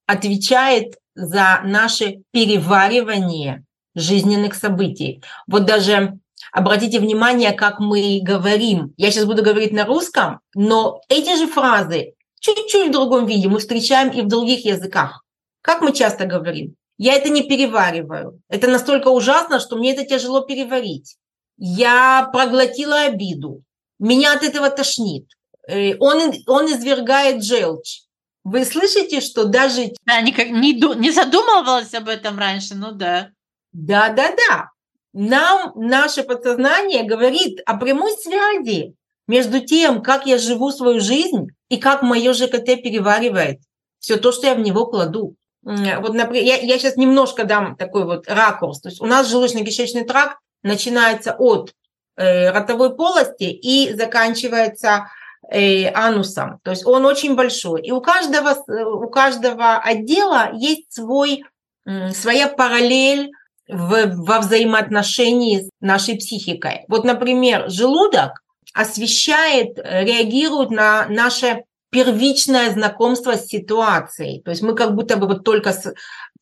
отвечает 0.06 0.94
за 1.14 1.60
наше 1.64 2.22
переваривание 2.30 3.64
жизненных 3.94 4.54
событий. 4.54 5.22
Вот 5.46 5.64
даже 5.64 6.18
обратите 6.52 7.00
внимание, 7.00 7.52
как 7.52 7.80
мы 7.80 8.20
говорим. 8.22 8.92
Я 8.96 9.10
сейчас 9.10 9.24
буду 9.24 9.42
говорить 9.42 9.72
на 9.72 9.84
русском, 9.84 10.40
но 10.54 11.00
эти 11.08 11.36
же 11.36 11.46
фразы 11.46 12.14
чуть-чуть 12.40 12.88
в 12.88 12.92
другом 12.92 13.26
виде 13.26 13.48
мы 13.48 13.60
встречаем 13.60 14.10
и 14.10 14.22
в 14.22 14.28
других 14.28 14.64
языках. 14.64 15.24
Как 15.62 15.80
мы 15.82 15.92
часто 15.92 16.26
говорим? 16.26 16.74
Я 16.98 17.14
это 17.14 17.30
не 17.30 17.42
перевариваю. 17.42 18.40
Это 18.48 18.68
настолько 18.68 19.08
ужасно, 19.08 19.60
что 19.60 19.76
мне 19.76 19.94
это 19.94 20.04
тяжело 20.04 20.40
переварить. 20.40 21.16
Я 21.56 22.28
проглотила 22.32 23.02
обиду. 23.02 23.62
Меня 23.98 24.34
от 24.34 24.42
этого 24.42 24.70
тошнит. 24.70 25.26
Э, 25.68 25.96
он, 25.98 26.32
он 26.46 26.66
извергает 26.66 27.44
желчь. 27.44 28.02
Вы 28.44 28.64
слышите, 28.64 29.20
что 29.20 29.44
даже... 29.44 29.92
Да, 30.06 30.20
никак, 30.22 30.48
не, 30.48 30.72
не 30.72 31.10
задумывалась 31.10 31.92
об 31.94 32.08
этом 32.08 32.38
раньше, 32.38 32.74
ну 32.74 32.92
да. 32.92 33.30
Да, 33.72 34.08
да, 34.08 34.34
да. 34.48 34.70
Нам 35.12 35.72
наше 35.76 36.22
подсознание 36.22 37.02
говорит 37.02 37.60
о 37.66 37.76
прямой 37.76 38.12
связи 38.12 38.94
между 39.26 39.60
тем, 39.60 40.02
как 40.02 40.26
я 40.26 40.38
живу 40.38 40.70
свою 40.70 41.00
жизнь 41.00 41.48
и 41.70 41.78
как 41.78 42.02
мое 42.02 42.34
ЖКТ 42.34 42.82
переваривает 42.82 43.60
все 43.98 44.16
то, 44.16 44.32
что 44.32 44.48
я 44.48 44.54
в 44.54 44.60
него 44.60 44.86
кладу. 44.86 45.36
Вот, 45.62 46.14
например, 46.14 46.42
я, 46.42 46.56
я 46.56 46.78
сейчас 46.78 46.96
немножко 46.96 47.44
дам 47.44 47.76
такой 47.76 48.04
вот 48.04 48.28
ракурс. 48.28 48.80
То 48.80 48.88
есть 48.88 49.00
у 49.00 49.06
нас 49.06 49.32
желудочно-кишечный 49.32 50.04
тракт 50.04 50.38
начинается 50.62 51.34
от 51.38 51.72
э, 52.16 52.50
ротовой 52.50 52.96
полости 52.96 53.44
и 53.44 53.94
заканчивается 53.94 55.08
э, 55.50 55.90
анусом. 55.92 56.60
То 56.64 56.70
есть 56.70 56.86
он 56.86 57.04
очень 57.04 57.36
большой. 57.36 57.82
И 57.82 57.92
у 57.92 58.00
каждого, 58.00 58.56
у 58.84 59.08
каждого 59.10 59.76
отдела 59.76 60.50
есть 60.54 60.92
свой, 60.92 61.44
э, 61.86 62.10
своя 62.12 62.48
параллель 62.48 63.30
в, 63.68 64.14
во 64.16 64.38
взаимоотношении 64.40 65.60
с 65.60 65.68
нашей 65.80 66.16
психикой. 66.16 66.84
Вот, 66.88 67.04
например, 67.04 67.68
желудок 67.70 68.42
освещает, 68.74 69.78
реагирует 69.78 70.70
на 70.70 71.06
наше 71.08 71.64
первичное 71.90 72.70
знакомство 72.70 73.32
с 73.32 73.46
ситуацией. 73.46 74.42
То 74.42 74.50
есть 74.50 74.62
мы 74.62 74.74
как 74.74 74.94
будто 74.94 75.16
бы 75.16 75.26
вот 75.26 75.44
только, 75.44 75.74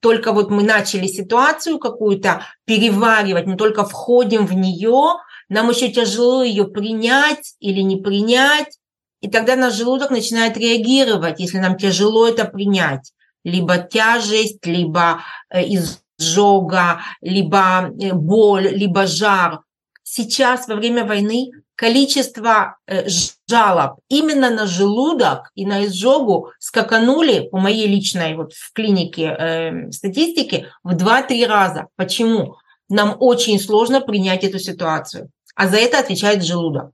только 0.00 0.32
вот 0.32 0.50
мы 0.50 0.62
начали 0.62 1.06
ситуацию 1.06 1.78
какую-то 1.78 2.44
переваривать, 2.64 3.46
мы 3.46 3.56
только 3.56 3.84
входим 3.84 4.46
в 4.46 4.54
нее, 4.54 5.14
нам 5.48 5.70
еще 5.70 5.88
тяжело 5.90 6.42
ее 6.42 6.64
принять 6.66 7.54
или 7.60 7.80
не 7.80 7.96
принять, 7.96 8.78
и 9.20 9.28
тогда 9.28 9.56
наш 9.56 9.74
желудок 9.74 10.10
начинает 10.10 10.56
реагировать, 10.56 11.40
если 11.40 11.58
нам 11.58 11.76
тяжело 11.76 12.28
это 12.28 12.44
принять. 12.44 13.12
Либо 13.44 13.78
тяжесть, 13.78 14.64
либо 14.66 15.22
э, 15.50 15.62
изжога, 15.64 17.00
либо 17.20 17.90
э, 18.00 18.12
боль, 18.12 18.68
либо 18.68 19.06
жар. 19.06 19.60
Сейчас 20.02 20.68
во 20.68 20.76
время 20.76 21.04
войны 21.04 21.50
количество 21.78 22.76
э, 22.88 23.06
жалоб 23.48 24.00
именно 24.08 24.50
на 24.50 24.66
желудок 24.66 25.52
и 25.54 25.64
на 25.64 25.86
изжогу 25.86 26.50
скаканули 26.58 27.48
по 27.48 27.58
моей 27.58 27.86
личной 27.86 28.34
вот 28.34 28.52
в 28.52 28.72
клинике 28.72 29.36
э, 29.38 29.90
статистике 29.92 30.72
в 30.82 30.96
2-3 30.96 31.46
раза. 31.46 31.86
Почему? 31.94 32.56
Нам 32.88 33.16
очень 33.20 33.60
сложно 33.60 34.00
принять 34.00 34.42
эту 34.42 34.58
ситуацию, 34.58 35.30
а 35.54 35.68
за 35.68 35.76
это 35.76 36.00
отвечает 36.00 36.42
желудок. 36.42 36.90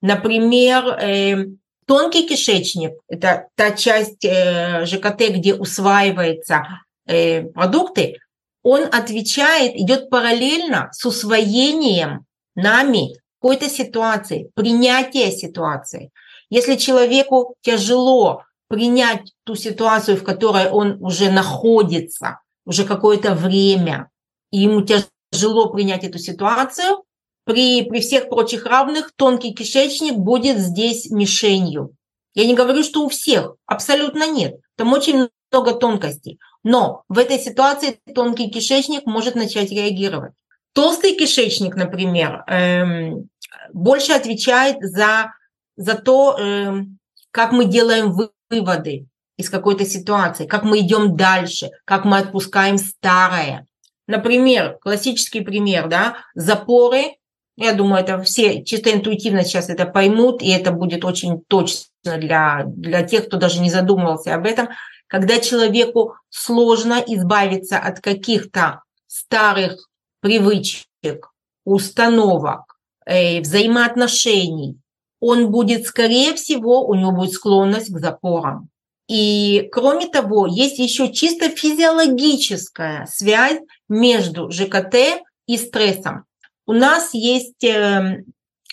Например, 0.00 0.86
э, 0.86 1.46
тонкий 1.86 2.28
кишечник– 2.28 2.92
это 3.08 3.48
та 3.56 3.72
часть 3.72 4.24
э, 4.24 4.86
ЖКТ, 4.86 5.30
где 5.30 5.54
усваиваются 5.54 6.62
э, 7.04 7.42
продукты, 7.42 8.18
он 8.62 8.84
отвечает, 8.92 9.74
идет 9.74 10.08
параллельно 10.08 10.90
с 10.92 11.04
усвоением 11.04 12.26
нами 12.54 13.19
какой-то 13.40 13.68
ситуации, 13.68 14.50
принятие 14.54 15.32
ситуации. 15.32 16.10
Если 16.50 16.76
человеку 16.76 17.54
тяжело 17.62 18.44
принять 18.68 19.32
ту 19.44 19.56
ситуацию, 19.56 20.16
в 20.16 20.24
которой 20.24 20.68
он 20.68 21.02
уже 21.02 21.30
находится, 21.30 22.40
уже 22.66 22.84
какое-то 22.84 23.34
время, 23.34 24.10
и 24.50 24.58
ему 24.58 24.82
тяжело 24.82 25.70
принять 25.70 26.04
эту 26.04 26.18
ситуацию, 26.18 27.04
при, 27.44 27.82
при 27.84 28.00
всех 28.00 28.28
прочих 28.28 28.66
равных 28.66 29.12
тонкий 29.16 29.54
кишечник 29.54 30.16
будет 30.16 30.58
здесь 30.58 31.10
мишенью. 31.10 31.94
Я 32.34 32.46
не 32.46 32.54
говорю, 32.54 32.84
что 32.84 33.04
у 33.04 33.08
всех, 33.08 33.54
абсолютно 33.66 34.30
нет. 34.30 34.56
Там 34.76 34.92
очень 34.92 35.28
много 35.50 35.72
тонкостей. 35.72 36.38
Но 36.62 37.04
в 37.08 37.18
этой 37.18 37.38
ситуации 37.38 37.98
тонкий 38.14 38.50
кишечник 38.50 39.06
может 39.06 39.34
начать 39.34 39.70
реагировать. 39.70 40.34
Толстый 40.72 41.16
кишечник, 41.16 41.74
например, 41.74 42.44
эм, 42.46 43.28
больше 43.72 44.12
отвечает 44.12 44.76
за, 44.80 45.32
за 45.76 45.94
то, 45.94 46.36
эм, 46.38 46.98
как 47.30 47.52
мы 47.52 47.64
делаем 47.64 48.14
выводы 48.50 49.06
из 49.36 49.50
какой-то 49.50 49.84
ситуации, 49.84 50.46
как 50.46 50.62
мы 50.62 50.80
идем 50.80 51.16
дальше, 51.16 51.70
как 51.84 52.04
мы 52.04 52.18
отпускаем 52.18 52.78
старое. 52.78 53.66
Например, 54.06 54.78
классический 54.80 55.40
пример, 55.40 55.88
да, 55.88 56.18
запоры. 56.34 57.16
Я 57.56 57.74
думаю, 57.74 58.02
это 58.02 58.22
все 58.22 58.64
чисто 58.64 58.92
интуитивно 58.92 59.44
сейчас 59.44 59.68
это 59.68 59.86
поймут, 59.86 60.42
и 60.42 60.50
это 60.50 60.72
будет 60.72 61.04
очень 61.04 61.42
точно 61.48 62.18
для, 62.18 62.64
для 62.66 63.02
тех, 63.02 63.26
кто 63.26 63.36
даже 63.36 63.60
не 63.60 63.70
задумывался 63.70 64.34
об 64.34 64.46
этом. 64.46 64.68
Когда 65.06 65.38
человеку 65.38 66.14
сложно 66.28 67.02
избавиться 67.06 67.78
от 67.78 68.00
каких-то 68.00 68.82
старых 69.06 69.89
привычек, 70.20 71.32
установок, 71.64 72.78
э, 73.06 73.40
взаимоотношений, 73.40 74.76
он 75.20 75.50
будет, 75.50 75.86
скорее 75.86 76.34
всего, 76.34 76.86
у 76.86 76.94
него 76.94 77.12
будет 77.12 77.32
склонность 77.32 77.92
к 77.92 77.98
запорам. 77.98 78.68
И 79.08 79.68
кроме 79.72 80.06
того, 80.06 80.46
есть 80.46 80.78
еще 80.78 81.12
чисто 81.12 81.48
физиологическая 81.48 83.06
связь 83.06 83.58
между 83.88 84.50
ЖКТ 84.50 85.22
и 85.46 85.58
стрессом. 85.58 86.24
У 86.66 86.72
нас 86.72 87.12
есть 87.12 87.64
э, 87.64 88.22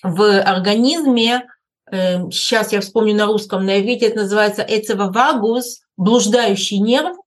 в 0.03 0.41
организме, 0.41 1.47
э, 1.91 2.29
сейчас 2.29 2.71
я 2.71 2.81
вспомню 2.81 3.15
на 3.15 3.25
русском, 3.25 3.65
на 3.65 3.79
иврите 3.79 4.05
это 4.05 4.17
называется 4.21 4.63
эцевавагус, 4.67 5.81
блуждающий 5.97 6.79
нерв, 6.79 7.17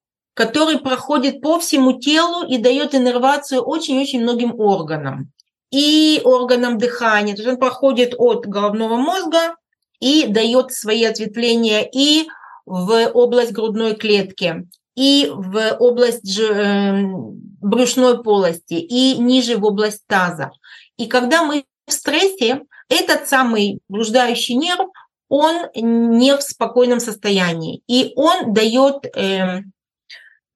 который 0.40 0.79
проходит 0.79 1.42
по 1.42 1.59
всему 1.59 2.00
телу 2.00 2.46
и 2.46 2.57
дает 2.57 2.94
иннервацию 2.94 3.61
очень-очень 3.61 4.22
многим 4.22 4.59
органам. 4.59 5.31
И 5.70 6.22
органам 6.24 6.79
дыхания. 6.79 7.35
То 7.35 7.42
есть 7.42 7.53
он 7.53 7.59
проходит 7.59 8.14
от 8.16 8.46
головного 8.46 8.96
мозга 8.96 9.57
и 10.00 10.26
дает 10.26 10.72
свои 10.72 11.05
ответвления 11.05 11.83
и 11.83 12.26
в 12.64 13.11
область 13.12 13.53
грудной 13.53 13.96
клетки, 13.96 14.66
и 14.96 15.31
в 15.31 15.76
область 15.79 16.38
эм, 16.40 17.38
брюшной 17.61 18.22
полости, 18.22 18.74
и 18.74 19.18
ниже 19.18 19.59
в 19.59 19.64
область 19.66 20.07
таза. 20.07 20.53
И 20.96 21.07
когда 21.07 21.44
мы 21.44 21.64
в 21.87 21.92
стрессе, 21.92 22.62
этот 22.88 23.29
самый 23.29 23.81
блуждающий 23.90 24.55
нерв, 24.55 24.88
он 25.29 25.66
не 25.74 26.35
в 26.35 26.40
спокойном 26.40 26.98
состоянии. 26.98 27.83
И 27.87 28.14
он 28.16 28.55
дает 28.55 29.05
э, 29.14 29.20
э, 29.20 29.62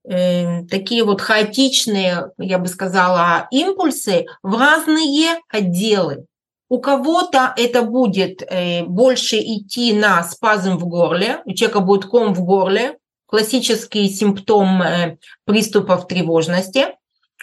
такие 0.07 1.03
вот 1.05 1.21
хаотичные, 1.21 2.31
я 2.38 2.59
бы 2.59 2.69
сказала, 2.69 3.49
импульсы 3.51 4.27
в 4.43 4.59
разные 4.59 5.40
отделы. 5.49 6.27
У 6.69 6.79
кого-то 6.79 7.55
это 7.57 7.83
будет 7.83 8.43
э, 8.43 8.85
больше 8.85 9.37
идти 9.38 9.93
на 9.93 10.23
спазм 10.25 10.77
в 10.77 10.87
горле, 10.87 11.40
у 11.45 11.53
человека 11.53 11.81
будет 11.81 12.07
ком 12.07 12.35
в 12.35 12.43
горле, 12.43 12.99
классический 13.27 14.09
симптом 14.09 14.83
э, 14.83 15.17
приступов 15.45 16.07
тревожности. 16.07 16.97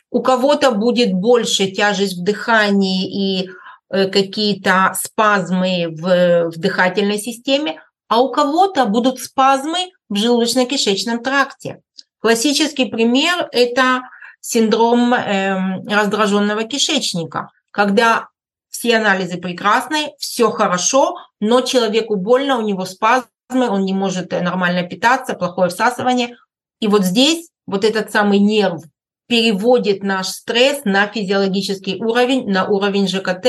У 0.09 0.21
кого-то 0.21 0.71
будет 0.71 1.13
больше 1.13 1.67
тяжесть 1.67 2.17
в 2.17 2.23
дыхании 2.23 3.41
и 3.43 3.49
Э, 3.93 4.07
какие-то 4.07 4.93
спазмы 4.95 5.87
в, 5.89 6.51
в 6.51 6.57
дыхательной 6.57 7.19
системе, 7.19 7.81
а 8.07 8.21
у 8.21 8.31
кого-то 8.31 8.85
будут 8.85 9.19
спазмы 9.19 9.91
в 10.07 10.15
желудочно-кишечном 10.15 11.21
тракте. 11.21 11.81
Классический 12.21 12.85
пример– 12.85 13.49
это 13.51 14.03
синдром 14.41 15.13
э, 15.13 15.81
раздраженного 15.87 16.63
кишечника, 16.63 17.49
когда 17.71 18.27
все 18.69 18.97
анализы 18.97 19.37
прекрасные, 19.37 20.13
все 20.19 20.51
хорошо, 20.51 21.15
но 21.39 21.61
человеку 21.61 22.15
больно, 22.15 22.57
у 22.57 22.61
него 22.61 22.85
спазмы, 22.85 23.27
он 23.49 23.85
не 23.85 23.93
может 23.93 24.33
э, 24.33 24.41
нормально 24.41 24.83
питаться, 24.83 25.33
плохое 25.33 25.69
всасывание. 25.69 26.37
И 26.79 26.87
вот 26.87 27.03
здесь 27.03 27.49
вот 27.65 27.83
этот 27.83 28.11
самый 28.11 28.37
нерв 28.37 28.83
переводит 29.27 30.03
наш 30.03 30.27
стресс 30.27 30.81
на 30.85 31.07
физиологический 31.07 31.95
уровень, 32.03 32.47
на 32.47 32.67
уровень 32.67 33.07
ЖКТ, 33.07 33.45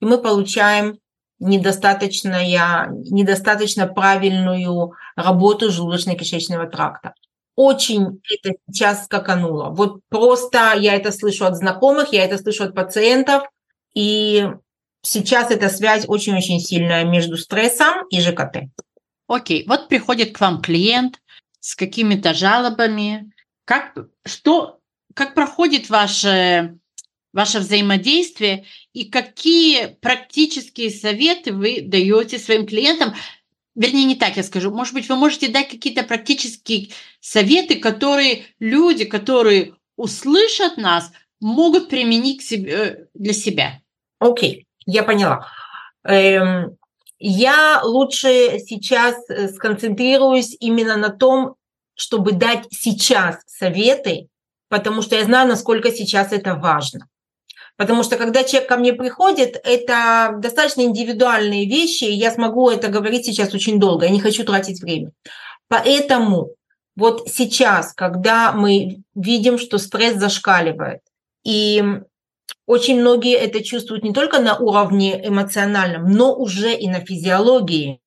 и 0.00 0.04
мы 0.04 0.16
получаем 0.16 0.98
недостаточно, 1.40 2.40
недостаточно 3.10 3.86
правильную 3.86 4.92
работу 5.14 5.70
желудочно-кишечного 5.70 6.70
тракта. 6.70 7.12
Очень 7.60 8.22
это 8.30 8.56
сейчас 8.70 9.06
скакануло. 9.06 9.70
Вот 9.70 10.02
просто 10.08 10.74
я 10.76 10.94
это 10.94 11.10
слышу 11.10 11.44
от 11.44 11.56
знакомых, 11.56 12.12
я 12.12 12.24
это 12.24 12.38
слышу 12.38 12.62
от 12.62 12.72
пациентов, 12.72 13.42
и 13.94 14.46
сейчас 15.02 15.50
эта 15.50 15.68
связь 15.68 16.04
очень-очень 16.06 16.60
сильная 16.60 17.02
между 17.02 17.36
стрессом 17.36 18.06
и 18.10 18.20
ЖКТ. 18.20 18.68
Окей, 19.26 19.64
вот 19.66 19.88
приходит 19.88 20.36
к 20.36 20.40
вам 20.40 20.62
клиент 20.62 21.20
с 21.58 21.74
какими-то 21.74 22.32
жалобами. 22.32 23.32
Как, 23.64 23.98
что, 24.24 24.78
как 25.14 25.34
проходит 25.34 25.90
ваше, 25.90 26.78
ваше 27.32 27.58
взаимодействие 27.58 28.66
и 28.92 29.10
какие 29.10 29.96
практические 30.00 30.90
советы 30.90 31.52
вы 31.52 31.80
даете 31.82 32.38
своим 32.38 32.68
клиентам? 32.68 33.14
Вернее, 33.78 34.06
не 34.06 34.16
так 34.16 34.36
я 34.36 34.42
скажу. 34.42 34.72
Может 34.72 34.92
быть, 34.92 35.08
вы 35.08 35.14
можете 35.14 35.46
дать 35.46 35.68
какие-то 35.68 36.02
практические 36.02 36.88
советы, 37.20 37.78
которые 37.78 38.46
люди, 38.58 39.04
которые 39.04 39.74
услышат 39.96 40.76
нас, 40.76 41.12
могут 41.38 41.88
применить 41.88 42.42
себе, 42.42 42.72
э, 42.72 43.06
для 43.14 43.32
себя. 43.32 43.80
Окей, 44.18 44.62
okay, 44.62 44.66
я 44.84 45.04
поняла. 45.04 45.46
Эм, 46.02 46.76
я 47.20 47.80
лучше 47.84 48.58
сейчас 48.66 49.14
э, 49.30 49.46
сконцентрируюсь 49.46 50.56
именно 50.58 50.96
на 50.96 51.10
том, 51.10 51.54
чтобы 51.94 52.32
дать 52.32 52.66
сейчас 52.70 53.36
советы, 53.46 54.26
потому 54.68 55.02
что 55.02 55.14
я 55.14 55.22
знаю, 55.22 55.46
насколько 55.46 55.92
сейчас 55.92 56.32
это 56.32 56.56
важно. 56.56 57.06
Потому 57.78 58.02
что 58.02 58.16
когда 58.16 58.42
человек 58.42 58.68
ко 58.68 58.76
мне 58.76 58.92
приходит, 58.92 59.58
это 59.62 60.34
достаточно 60.38 60.80
индивидуальные 60.82 61.66
вещи, 61.66 62.04
и 62.04 62.12
я 62.12 62.32
смогу 62.32 62.68
это 62.68 62.88
говорить 62.88 63.24
сейчас 63.24 63.54
очень 63.54 63.78
долго, 63.78 64.04
я 64.04 64.10
не 64.10 64.20
хочу 64.20 64.44
тратить 64.44 64.82
время. 64.82 65.12
Поэтому 65.68 66.50
вот 66.96 67.28
сейчас, 67.28 67.92
когда 67.94 68.50
мы 68.50 69.02
видим, 69.14 69.58
что 69.58 69.78
стресс 69.78 70.16
зашкаливает, 70.16 71.02
и 71.44 71.84
очень 72.66 73.00
многие 73.00 73.34
это 73.34 73.62
чувствуют 73.62 74.02
не 74.02 74.12
только 74.12 74.40
на 74.40 74.56
уровне 74.56 75.24
эмоциональном, 75.24 76.10
но 76.10 76.34
уже 76.34 76.74
и 76.74 76.88
на 76.88 76.98
физиологии. 76.98 78.00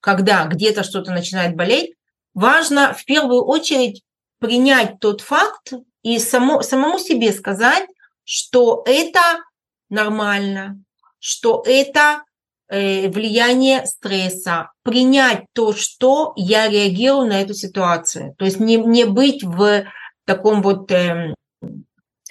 Когда 0.00 0.46
где-то 0.46 0.84
что-то 0.84 1.12
начинает 1.12 1.54
болеть, 1.54 1.92
важно 2.32 2.94
в 2.94 3.04
первую 3.04 3.44
очередь 3.44 4.02
принять 4.38 5.00
тот 5.00 5.20
факт 5.20 5.74
и 6.02 6.18
само, 6.18 6.62
самому 6.62 6.98
себе 6.98 7.30
сказать, 7.32 7.84
что 8.32 8.82
это 8.86 9.20
нормально, 9.90 10.82
что 11.18 11.62
это 11.66 12.24
э, 12.68 13.10
влияние 13.10 13.84
стресса, 13.84 14.70
принять 14.82 15.44
то, 15.52 15.74
что 15.74 16.32
я 16.36 16.66
реагирую 16.66 17.26
на 17.26 17.42
эту 17.42 17.52
ситуацию. 17.52 18.34
То 18.38 18.46
есть 18.46 18.58
не, 18.58 18.76
не 18.76 19.04
быть 19.04 19.44
в 19.44 19.84
таком 20.24 20.62
вот 20.62 20.90
э, 20.90 21.34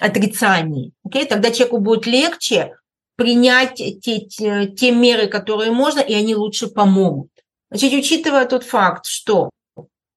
отрицании. 0.00 0.90
Okay? 1.06 1.24
Тогда 1.24 1.52
человеку 1.52 1.78
будет 1.78 2.06
легче 2.06 2.74
принять 3.14 3.76
те, 3.76 3.92
те, 3.92 4.66
те 4.66 4.90
меры, 4.90 5.28
которые 5.28 5.70
можно, 5.70 6.00
и 6.00 6.14
они 6.14 6.34
лучше 6.34 6.66
помогут. 6.66 7.30
Значит, 7.70 7.92
учитывая 7.92 8.46
тот 8.46 8.64
факт, 8.64 9.06
что 9.06 9.50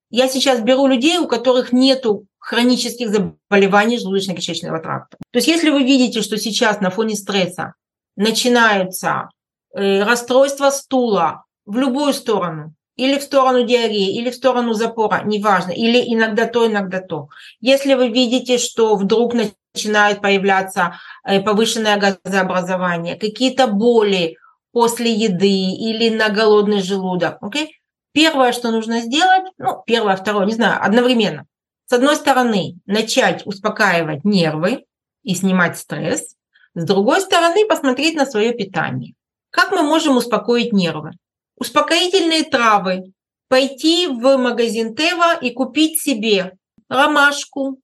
я 0.09 0.27
сейчас 0.29 0.61
беру 0.61 0.87
людей, 0.87 1.19
у 1.19 1.27
которых 1.27 1.71
нет 1.71 2.07
хронических 2.45 3.09
заболеваний 3.09 3.97
желудочно-кишечного 3.97 4.79
тракта. 4.79 5.17
То 5.31 5.37
есть 5.37 5.47
если 5.47 5.71
вы 5.71 5.83
видите, 5.83 6.21
что 6.21 6.37
сейчас 6.37 6.79
на 6.79 6.91
фоне 6.91 7.15
стресса 7.15 7.73
начинаются 8.15 9.29
э, 9.73 10.03
расстройства 10.03 10.69
стула 10.69 11.45
в 11.65 11.77
любую 11.77 12.13
сторону, 12.13 12.75
или 12.97 13.17
в 13.17 13.23
сторону 13.23 13.65
диареи, 13.65 14.15
или 14.15 14.29
в 14.29 14.35
сторону 14.35 14.73
запора, 14.73 15.23
неважно, 15.25 15.71
или 15.71 15.99
иногда 16.13 16.45
то, 16.45 16.67
иногда 16.67 17.01
то. 17.01 17.29
Если 17.61 17.95
вы 17.95 18.09
видите, 18.09 18.59
что 18.59 18.95
вдруг 18.95 19.33
начинает 19.33 20.21
появляться 20.21 20.97
э, 21.27 21.41
повышенное 21.41 21.97
газообразование, 21.97 23.15
какие-то 23.15 23.65
боли 23.65 24.37
после 24.71 25.11
еды 25.11 25.49
или 25.49 26.09
на 26.09 26.29
голодный 26.29 26.83
желудок, 26.83 27.41
okay? 27.41 27.69
первое, 28.11 28.51
что 28.51 28.69
нужно 28.69 28.99
сделать, 28.99 29.51
ну, 29.57 29.81
первое, 29.87 30.15
второе, 30.15 30.45
не 30.45 30.53
знаю, 30.53 30.79
одновременно. 30.79 31.47
С 31.87 31.93
одной 31.93 32.15
стороны, 32.15 32.79
начать 32.85 33.45
успокаивать 33.45 34.25
нервы 34.25 34.85
и 35.23 35.35
снимать 35.35 35.77
стресс. 35.77 36.35
С 36.73 36.83
другой 36.83 37.21
стороны, 37.21 37.65
посмотреть 37.67 38.15
на 38.15 38.25
свое 38.25 38.53
питание. 38.53 39.13
Как 39.51 39.71
мы 39.71 39.83
можем 39.83 40.17
успокоить 40.17 40.73
нервы? 40.73 41.11
Успокоительные 41.57 42.43
травы. 42.43 43.13
Пойти 43.47 44.07
в 44.07 44.37
магазин 44.37 44.95
Тева 44.95 45.35
и 45.39 45.51
купить 45.51 46.01
себе 46.01 46.53
ромашку, 46.89 47.79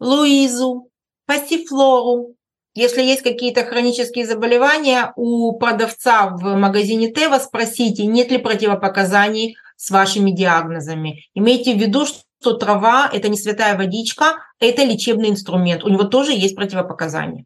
луизу, 0.00 0.88
пассифлору. 1.26 2.34
Если 2.74 3.02
есть 3.02 3.20
какие-то 3.20 3.64
хронические 3.64 4.26
заболевания, 4.26 5.12
у 5.14 5.52
продавца 5.58 6.30
в 6.30 6.56
магазине 6.56 7.12
Тева 7.12 7.38
спросите, 7.38 8.06
нет 8.06 8.30
ли 8.30 8.38
противопоказаний 8.38 9.56
с 9.76 9.90
вашими 9.90 10.30
диагнозами. 10.30 11.26
Имейте 11.34 11.74
в 11.74 11.78
виду, 11.78 12.06
что 12.06 12.20
трава– 12.50 13.08
это 13.12 13.28
не 13.28 13.36
святая 13.36 13.76
водичка, 13.76 14.36
это 14.58 14.82
лечебный 14.82 15.30
инструмент. 15.30 15.84
У 15.84 15.88
него 15.88 16.04
тоже 16.04 16.32
есть 16.32 16.56
противопоказания. 16.56 17.44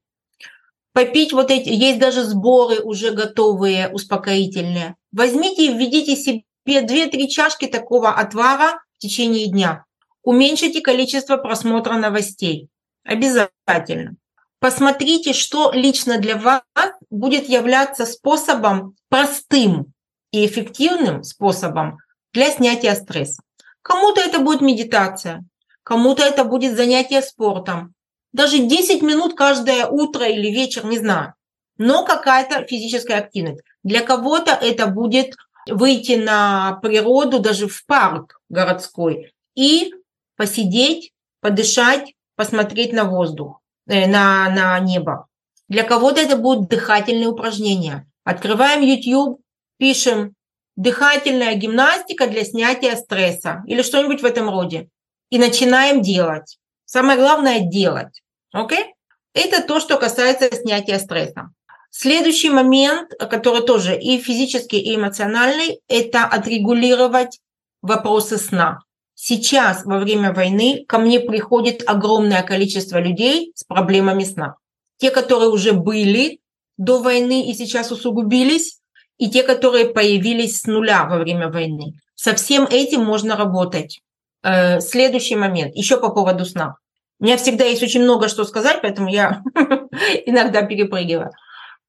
Попить 0.93 1.35
вот 1.35 1.51
эти, 1.51 1.69
есть 1.69 1.99
даже 1.99 2.25
сборы 2.25 2.81
уже 2.81 3.11
готовые, 3.11 3.89
успокоительные. 3.89 4.97
Возьмите 5.13 5.67
и 5.67 5.73
введите 5.75 6.17
себе 6.17 6.43
2-3 6.67 7.29
чашки 7.29 7.67
такого 7.67 8.11
отвара 8.11 8.83
в 8.97 8.99
течение 8.99 9.47
дня. 9.49 9.85
Уменьшите 10.23 10.81
количество 10.81 11.37
просмотра 11.37 11.95
новостей. 11.95 12.69
Обязательно. 13.05 14.17
Посмотрите, 14.59 15.35
что 15.35 15.71
лично 15.73 16.19
для 16.19 16.37
вас 16.37 16.63
будет 17.11 17.49
являться 17.49 18.07
способом 18.07 18.97
простым 19.09 19.93
и 20.33 20.47
эффективным 20.47 21.23
способом 21.23 21.99
для 22.33 22.51
снятия 22.51 22.95
стресса. 22.95 23.43
Кому-то 23.87 24.21
это 24.21 24.41
будет 24.41 24.63
медитация, 24.63 25.45
кому-то 25.85 26.25
это 26.25 26.43
будет 26.43 26.77
занятие 26.77 27.23
спортом. 27.23 27.95
Даже 28.33 28.59
10 28.59 29.01
минут 29.03 29.37
каждое 29.37 29.87
утро 29.87 30.27
или 30.27 30.49
вечер, 30.49 30.85
не 30.85 30.99
знаю. 30.99 31.35
Но 31.79 32.05
какая-то 32.05 32.67
физическая 32.67 33.19
активность. 33.19 33.63
Для 33.85 34.01
кого-то 34.01 34.51
это 34.51 34.89
будет 34.89 35.37
выйти 35.71 36.15
на 36.15 36.81
природу, 36.83 37.39
даже 37.39 37.69
в 37.69 37.87
парк 37.87 38.41
городской, 38.49 39.33
и 39.55 39.95
посидеть, 40.35 41.13
подышать, 41.41 42.15
посмотреть 42.35 42.93
на 42.93 43.05
воздух, 43.05 43.61
э, 43.87 44.09
на, 44.09 44.51
на 44.51 44.81
небо. 44.81 45.29
Для 45.69 45.85
кого-то 45.85 46.21
это 46.21 46.37
будут 46.37 46.69
дыхательные 46.69 47.29
упражнения. 47.29 48.05
Открываем 48.25 48.83
YouTube, 48.83 49.41
пишем 49.79 50.35
дыхательная 50.77 51.55
гимнастика 51.55 52.27
для 52.27 52.45
снятия 52.45 52.97
стресса 52.97 53.63
или 53.67 53.83
что-нибудь 53.83 54.23
в 54.23 54.25
этом 54.25 54.49
роде. 54.49 54.89
И 55.31 55.39
начинаем 55.39 56.03
делать. 56.03 56.59
Самое 56.85 57.19
главное– 57.19 57.61
делать. 57.61 58.23
Окей? 58.53 58.79
Okay? 58.79 58.87
Это 59.35 59.63
то, 59.63 59.81
что 59.81 59.99
касается 59.99 60.55
снятия 60.55 60.99
стресса. 60.99 61.51
Следующий 61.91 62.51
момент, 62.51 63.11
который 63.19 63.63
тоже 63.63 63.99
и 63.99 64.19
физический, 64.19 64.79
и 64.79 64.97
эмоциональный, 64.97 65.81
это 65.89 66.25
отрегулировать 66.25 67.41
вопросы 67.83 68.39
сна. 68.39 68.81
Сейчас, 69.15 69.85
во 69.85 69.99
время 69.99 70.33
войны, 70.33 70.85
ко 70.87 70.99
мне 70.99 71.21
приходит 71.21 71.83
огромное 71.87 72.43
количество 72.43 72.99
людей 72.99 73.53
с 73.55 73.65
проблемами 73.65 74.25
сна. 74.25 74.57
Те, 74.99 75.11
которые 75.11 75.49
уже 75.49 75.73
были 75.73 76.41
до 76.77 77.01
войны 77.01 77.51
и 77.51 77.55
сейчас 77.55 77.91
усугубились, 77.91 78.79
и 79.19 79.31
те, 79.31 79.43
которые 79.43 79.87
появились 79.87 80.61
с 80.61 80.67
нуля 80.67 81.05
во 81.05 81.19
время 81.19 81.49
войны. 81.49 81.95
Со 82.15 82.35
всем 82.35 82.65
этим 82.65 83.05
можно 83.05 83.37
работать. 83.37 84.01
Э, 84.43 84.81
следующий 84.81 85.37
момент, 85.37 85.75
еще 85.75 85.99
по 85.99 86.11
поводу 86.11 86.45
сна. 86.45 86.77
У 87.19 87.25
меня 87.25 87.37
всегда 87.37 87.65
есть 87.65 87.83
очень 87.83 88.03
много 88.03 88.29
что 88.29 88.45
сказать, 88.45 88.81
поэтому 88.83 89.09
я 89.09 89.43
иногда 90.27 90.63
перепрыгиваю. 90.63 91.31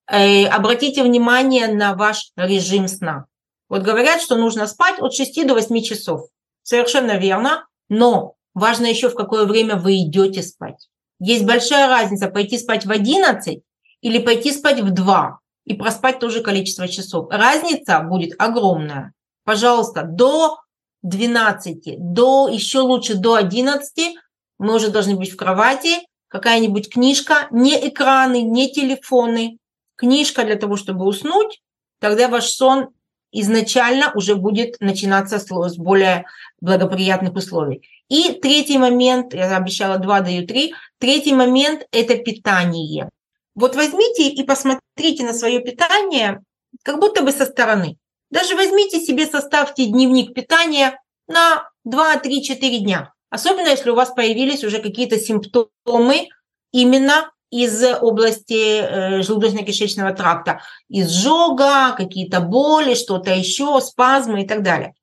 Э, 0.10 0.46
обратите 0.46 1.04
внимание 1.04 1.68
на 1.68 1.96
ваш 1.96 2.32
режим 2.38 2.88
сна. 2.88 3.26
Вот 3.70 3.82
говорят, 3.82 4.22
что 4.22 4.36
нужно 4.36 4.68
спать 4.68 5.00
от 5.00 5.14
6 5.14 5.46
до 5.46 5.54
8 5.54 5.82
часов. 5.82 6.28
Совершенно 6.64 7.18
верно, 7.18 7.66
но 7.90 8.36
важно 8.54 8.86
еще 8.86 9.10
в 9.10 9.16
какое 9.16 9.46
время 9.46 9.76
вы 9.76 9.98
идете 9.98 10.42
спать. 10.42 10.88
Есть 11.20 11.46
большая 11.46 11.88
разница 11.88 12.30
пойти 12.30 12.58
спать 12.58 12.86
в 12.86 12.92
11 12.92 13.62
или 14.02 14.20
пойти 14.20 14.54
спать 14.54 14.80
в 14.80 14.92
2 14.92 15.40
и 15.68 15.74
проспать 15.74 16.20
то 16.20 16.30
же 16.30 16.42
количество 16.42 16.88
часов. 16.88 17.28
Разница 17.30 18.00
будет 18.00 18.34
огромная. 18.40 19.14
Пожалуйста, 19.44 20.04
до 20.04 20.58
12, 21.04 21.96
до 21.98 22.48
еще 22.48 22.80
лучше 22.80 23.16
до 23.16 23.36
11 23.36 24.16
мы 24.60 24.76
уже 24.76 24.90
должны 24.90 25.16
быть 25.16 25.32
в 25.32 25.36
кровати, 25.36 26.00
какая-нибудь 26.30 26.90
книжка, 26.90 27.48
не 27.52 27.76
экраны, 27.90 28.42
не 28.42 28.72
телефоны, 28.72 29.58
книжка 29.96 30.46
для 30.46 30.56
того, 30.56 30.78
чтобы 30.78 31.06
уснуть, 31.06 31.62
тогда 32.00 32.30
ваш 32.30 32.46
сон 32.46 32.90
изначально 33.32 34.12
уже 34.16 34.36
будет 34.36 34.80
начинаться 34.80 35.38
с 35.38 35.78
более 35.78 36.26
благоприятных 36.62 37.36
условий. 37.36 37.82
И 38.08 38.40
третий 38.42 38.78
момент, 38.78 39.34
я 39.34 39.58
обещала 39.58 39.98
два, 39.98 40.22
даю 40.22 40.48
три, 40.48 40.74
третий 40.98 41.34
момент– 41.34 41.86
это 41.92 42.16
питание. 42.16 43.10
Вот 43.58 43.76
возьмите 43.76 44.30
и 44.30 44.44
посмотрите 44.44 45.26
на 45.26 45.34
свое 45.34 45.60
питание 45.60 46.44
как 46.84 47.00
будто 47.00 47.24
бы 47.24 47.32
со 47.32 47.46
стороны. 47.46 47.98
Даже 48.30 48.56
возьмите 48.56 49.00
себе, 49.00 49.26
составьте 49.26 49.88
дневник 49.88 50.36
питания 50.36 51.02
на 51.28 51.68
2, 51.84 52.18
3, 52.18 52.44
4 52.44 52.80
дня. 52.80 53.14
Особенно 53.32 53.70
если 53.70 53.90
у 53.90 53.96
вас 53.96 54.12
появились 54.12 54.64
уже 54.64 54.80
какие-то 54.80 55.18
симптомы 55.18 56.30
именно 56.72 57.32
из 57.50 57.84
области 57.84 58.80
э, 58.80 59.22
желудочно-кишечного 59.22 60.16
тракта. 60.16 60.62
Изжога, 60.88 61.96
какие-то 61.98 62.42
боли, 62.42 62.94
что-то 62.94 63.34
еще, 63.34 63.82
спазмы 63.82 64.44
и 64.44 64.48
так 64.48 64.62
далее. 64.62 64.94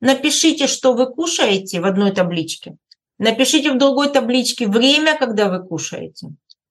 Напишите, 0.00 0.66
что 0.66 0.92
вы 0.92 1.06
кушаете 1.06 1.80
в 1.80 1.86
одной 1.86 2.10
табличке. 2.10 2.76
Напишите 3.18 3.72
в 3.72 3.78
другой 3.78 4.10
табличке 4.10 4.68
время, 4.68 5.16
когда 5.16 5.48
вы 5.48 5.66
кушаете. 5.66 6.28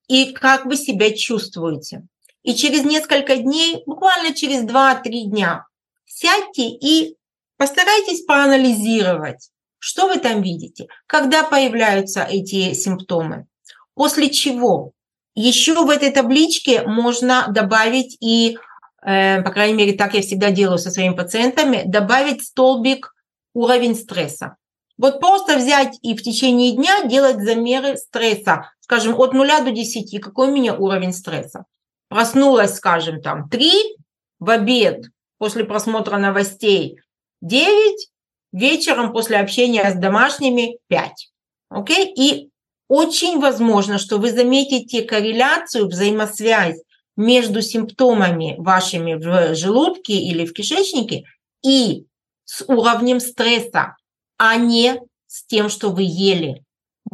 И 0.08 0.34
как 0.34 0.66
вы 0.66 0.76
себя 0.76 1.12
чувствуете. 1.12 2.04
И 2.44 2.54
через 2.54 2.84
несколько 2.84 3.38
дней, 3.38 3.82
буквально 3.86 4.34
через 4.34 4.64
2-3 4.64 5.02
дня, 5.26 5.66
сядьте 6.06 6.70
и 6.70 7.16
постарайтесь 7.58 8.24
проанализировать, 8.24 9.50
что 9.80 10.08
вы 10.08 10.20
там 10.20 10.42
видите, 10.42 10.88
когда 11.08 11.44
появляются 11.44 12.24
эти 12.24 12.74
симптомы. 12.74 13.48
После 13.96 14.30
чего 14.30 14.92
еще 15.36 15.74
в 15.86 15.90
этой 15.90 16.12
табличке 16.12 16.84
можно 16.84 17.48
добавить 17.50 18.18
и, 18.22 18.58
э, 19.02 19.42
по 19.42 19.52
крайней 19.52 19.76
мере, 19.76 19.94
так 19.94 20.14
я 20.14 20.22
всегда 20.22 20.52
делаю 20.52 20.78
со 20.78 20.92
своими 20.92 21.14
пациентами, 21.14 21.84
добавить 21.86 22.46
столбик 22.46 23.14
уровень 23.54 23.96
стресса. 23.96 24.56
Вот 24.98 25.20
просто 25.20 25.58
взять 25.58 25.98
и 26.02 26.16
в 26.16 26.24
течение 26.24 26.72
дня 26.72 27.04
делать 27.06 27.44
замеры 27.44 27.98
стресса, 27.98 28.72
скажем, 28.86 29.20
от 29.20 29.34
0 29.34 29.48
до 29.64 29.72
10, 29.72 30.22
какой 30.22 30.50
у 30.50 30.52
меня 30.52 30.76
уровень 30.76 31.12
стресса. 31.12 31.66
Проснулась, 32.08 32.76
скажем, 32.76 33.20
там 33.20 33.50
3, 33.50 33.98
в 34.38 34.50
обед 34.52 35.06
после 35.40 35.64
просмотра 35.64 36.18
новостей 36.18 37.00
9, 37.42 38.10
вечером 38.52 39.12
после 39.12 39.38
общения 39.38 39.90
с 39.90 39.96
домашними 39.96 40.78
5. 40.88 41.32
Окей? 41.70 42.14
И 42.16 42.52
очень 42.88 43.40
возможно, 43.40 43.98
что 43.98 44.20
вы 44.20 44.30
заметите 44.30 45.02
корреляцию, 45.02 45.88
взаимосвязь 45.88 46.80
между 47.18 47.64
симптомами 47.64 48.54
вашими 48.60 49.16
в 49.16 49.56
желудке 49.56 50.14
или 50.14 50.46
в 50.46 50.54
кишечнике 50.54 51.24
и 51.64 52.06
с 52.44 52.64
уровнем 52.68 53.20
стресса, 53.20 53.96
а 54.38 54.58
не 54.58 55.02
с 55.26 55.44
тем, 55.48 55.70
что 55.70 55.90
вы 55.90 56.04
ели. 56.04 56.65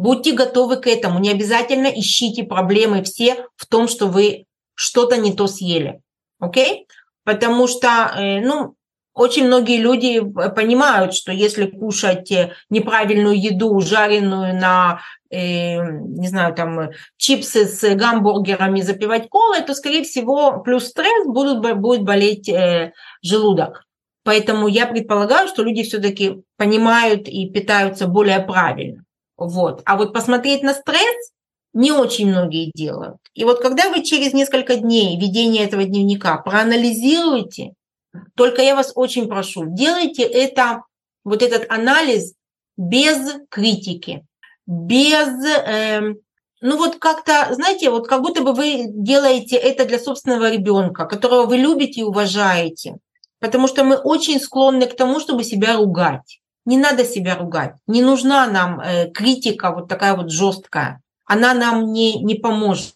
Будьте 0.01 0.31
готовы 0.31 0.77
к 0.77 0.87
этому. 0.87 1.19
Не 1.19 1.29
обязательно 1.29 1.85
ищите 1.85 2.43
проблемы 2.43 3.03
все 3.03 3.45
в 3.55 3.67
том, 3.67 3.87
что 3.87 4.07
вы 4.07 4.45
что-то 4.73 5.17
не 5.17 5.31
то 5.31 5.45
съели. 5.45 6.01
Окей? 6.39 6.87
Потому 7.23 7.67
что, 7.67 8.11
э, 8.17 8.39
ну, 8.39 8.73
очень 9.13 9.45
многие 9.45 9.77
люди 9.77 10.17
э, 10.17 10.49
понимают, 10.49 11.13
что 11.13 11.31
если 11.31 11.67
кушать 11.67 12.31
э, 12.31 12.53
неправильную 12.71 13.39
еду, 13.39 13.79
жареную 13.79 14.55
на, 14.55 15.01
не 15.29 16.27
знаю, 16.27 16.55
там 16.55 16.89
чипсы 17.17 17.65
с 17.67 17.95
гамбургерами, 17.95 18.81
запивать 18.81 19.29
колой, 19.29 19.61
то, 19.61 19.75
скорее 19.75 20.03
всего, 20.03 20.61
плюс 20.63 20.87
стресс 20.87 21.27
будут, 21.27 21.61
будет 21.77 22.01
болеть 22.01 22.51
желудок. 23.21 23.85
Поэтому 24.23 24.67
я 24.67 24.87
предполагаю, 24.87 25.47
что 25.47 25.61
люди 25.61 25.83
все-таки 25.83 26.41
понимают 26.57 27.27
и 27.27 27.47
питаются 27.47 28.07
более 28.07 28.39
правильно. 28.39 29.05
Вот. 29.47 29.81
А 29.85 29.97
вот 29.97 30.13
посмотреть 30.13 30.63
на 30.63 30.73
стресс 30.73 31.31
не 31.73 31.91
очень 31.91 32.29
многие 32.29 32.71
делают. 32.73 33.17
И 33.33 33.43
вот 33.43 33.61
когда 33.61 33.89
вы 33.89 34.03
через 34.03 34.33
несколько 34.33 34.75
дней 34.75 35.19
ведения 35.19 35.63
этого 35.63 35.83
дневника 35.83 36.37
проанализируете, 36.37 37.73
только 38.35 38.61
я 38.61 38.75
вас 38.75 38.91
очень 38.95 39.27
прошу, 39.27 39.65
делайте 39.67 40.23
это, 40.23 40.83
вот 41.23 41.41
этот 41.41 41.71
анализ 41.71 42.33
без 42.77 43.37
критики, 43.49 44.25
без, 44.67 45.29
э, 45.45 46.15
ну 46.61 46.77
вот 46.77 46.97
как-то, 46.97 47.47
знаете, 47.51 47.89
вот 47.89 48.07
как 48.07 48.21
будто 48.21 48.41
бы 48.41 48.53
вы 48.53 48.85
делаете 48.87 49.55
это 49.55 49.85
для 49.85 49.99
собственного 49.99 50.51
ребенка, 50.51 51.05
которого 51.05 51.45
вы 51.45 51.57
любите 51.57 52.01
и 52.01 52.03
уважаете. 52.03 52.97
Потому 53.39 53.67
что 53.67 53.83
мы 53.83 53.95
очень 53.95 54.39
склонны 54.39 54.85
к 54.85 54.95
тому, 54.95 55.19
чтобы 55.19 55.43
себя 55.43 55.77
ругать. 55.77 56.40
Не 56.65 56.77
надо 56.77 57.05
себя 57.05 57.35
ругать. 57.35 57.75
Не 57.87 58.01
нужна 58.01 58.47
нам 58.47 58.79
э, 58.79 59.09
критика 59.11 59.71
вот 59.71 59.87
такая 59.87 60.15
вот 60.15 60.31
жесткая. 60.31 61.01
Она 61.25 61.53
нам 61.53 61.91
не, 61.91 62.21
не 62.21 62.35
поможет. 62.35 62.95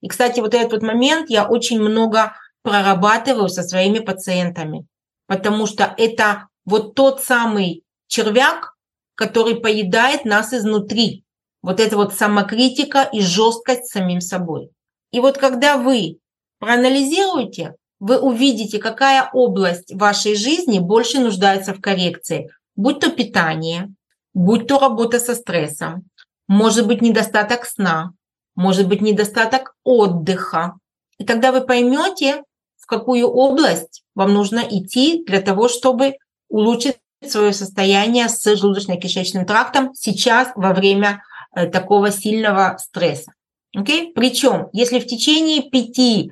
И, 0.00 0.08
кстати, 0.08 0.40
вот 0.40 0.54
этот 0.54 0.72
вот 0.72 0.82
момент 0.82 1.30
я 1.30 1.46
очень 1.46 1.80
много 1.80 2.34
прорабатываю 2.62 3.48
со 3.48 3.62
своими 3.62 3.98
пациентами, 3.98 4.86
потому 5.26 5.66
что 5.66 5.94
это 5.98 6.48
вот 6.64 6.94
тот 6.94 7.22
самый 7.22 7.84
червяк, 8.06 8.74
который 9.14 9.56
поедает 9.56 10.24
нас 10.24 10.52
изнутри. 10.52 11.24
Вот 11.62 11.78
это 11.78 11.96
вот 11.96 12.14
самокритика 12.14 13.02
и 13.02 13.20
жесткость 13.20 13.86
самим 13.86 14.20
собой. 14.20 14.70
И 15.12 15.20
вот 15.20 15.38
когда 15.38 15.76
вы 15.76 16.18
проанализируете, 16.58 17.74
вы 18.00 18.18
увидите, 18.18 18.78
какая 18.78 19.30
область 19.32 19.94
вашей 19.94 20.34
жизни 20.34 20.78
больше 20.78 21.20
нуждается 21.20 21.72
в 21.72 21.80
коррекции. 21.80 22.50
Будь 22.76 23.00
то 23.00 23.10
питание, 23.10 23.92
будь 24.32 24.66
то 24.66 24.78
работа 24.78 25.20
со 25.20 25.34
стрессом, 25.34 26.04
может 26.48 26.86
быть 26.86 27.02
недостаток 27.02 27.66
сна, 27.66 28.12
может 28.54 28.88
быть 28.88 29.00
недостаток 29.00 29.74
отдыха. 29.84 30.74
И 31.18 31.24
тогда 31.24 31.52
вы 31.52 31.60
поймете, 31.60 32.42
в 32.76 32.86
какую 32.86 33.26
область 33.28 34.02
вам 34.14 34.34
нужно 34.34 34.58
идти 34.58 35.24
для 35.24 35.40
того, 35.40 35.68
чтобы 35.68 36.16
улучшить 36.48 36.96
свое 37.26 37.52
состояние 37.52 38.28
с 38.28 38.46
желудочно-кишечным 38.46 39.46
трактом 39.46 39.94
сейчас 39.94 40.48
во 40.54 40.74
время 40.74 41.22
э, 41.54 41.66
такого 41.66 42.10
сильного 42.10 42.76
стресса. 42.78 43.32
Okay? 43.76 44.12
Причем, 44.14 44.68
если 44.72 44.98
в 44.98 45.06
течение 45.06 45.68
5-7 45.70 46.30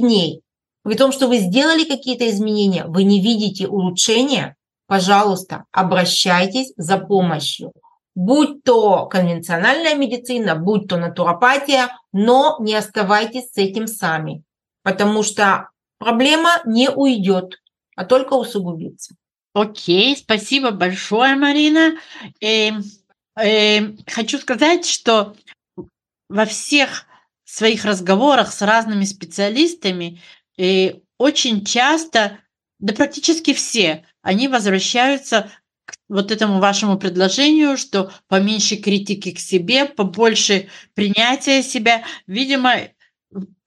дней, 0.00 0.40
при 0.82 0.94
том, 0.94 1.12
что 1.12 1.28
вы 1.28 1.38
сделали 1.38 1.84
какие-то 1.84 2.28
изменения, 2.28 2.84
вы 2.84 3.04
не 3.04 3.20
видите 3.20 3.66
улучшения, 3.68 4.56
пожалуйста, 4.86 5.64
обращайтесь 5.72 6.72
за 6.76 6.98
помощью. 6.98 7.72
Будь 8.14 8.62
то 8.64 9.06
конвенциональная 9.06 9.94
медицина, 9.94 10.54
будь 10.54 10.88
то 10.88 10.96
натуропатия, 10.96 11.90
но 12.12 12.56
не 12.60 12.74
оставайтесь 12.74 13.52
с 13.52 13.58
этим 13.58 13.86
сами, 13.86 14.42
потому 14.82 15.22
что 15.22 15.68
проблема 15.98 16.62
не 16.64 16.88
уйдет, 16.88 17.60
а 17.94 18.04
только 18.04 18.34
усугубится. 18.34 19.14
Окей, 19.52 20.16
спасибо 20.16 20.70
большое, 20.70 21.34
Марина. 21.34 21.96
И, 22.40 22.72
эм, 23.38 23.98
хочу 24.06 24.38
сказать, 24.38 24.86
что 24.86 25.34
во 26.28 26.44
всех 26.44 27.06
своих 27.44 27.84
разговорах 27.84 28.52
с 28.52 28.60
разными 28.60 29.04
специалистами 29.04 30.20
э, 30.58 30.96
очень 31.18 31.64
часто, 31.64 32.38
да 32.78 32.94
практически 32.94 33.54
все, 33.54 34.04
они 34.22 34.48
возвращаются 34.48 35.50
к 35.86 35.94
вот 36.08 36.30
этому 36.30 36.58
вашему 36.58 36.98
предложению, 36.98 37.76
что 37.76 38.10
поменьше 38.28 38.76
критики 38.76 39.30
к 39.30 39.38
себе, 39.38 39.86
побольше 39.86 40.68
принятия 40.94 41.62
себя. 41.62 42.04
Видимо, 42.26 42.74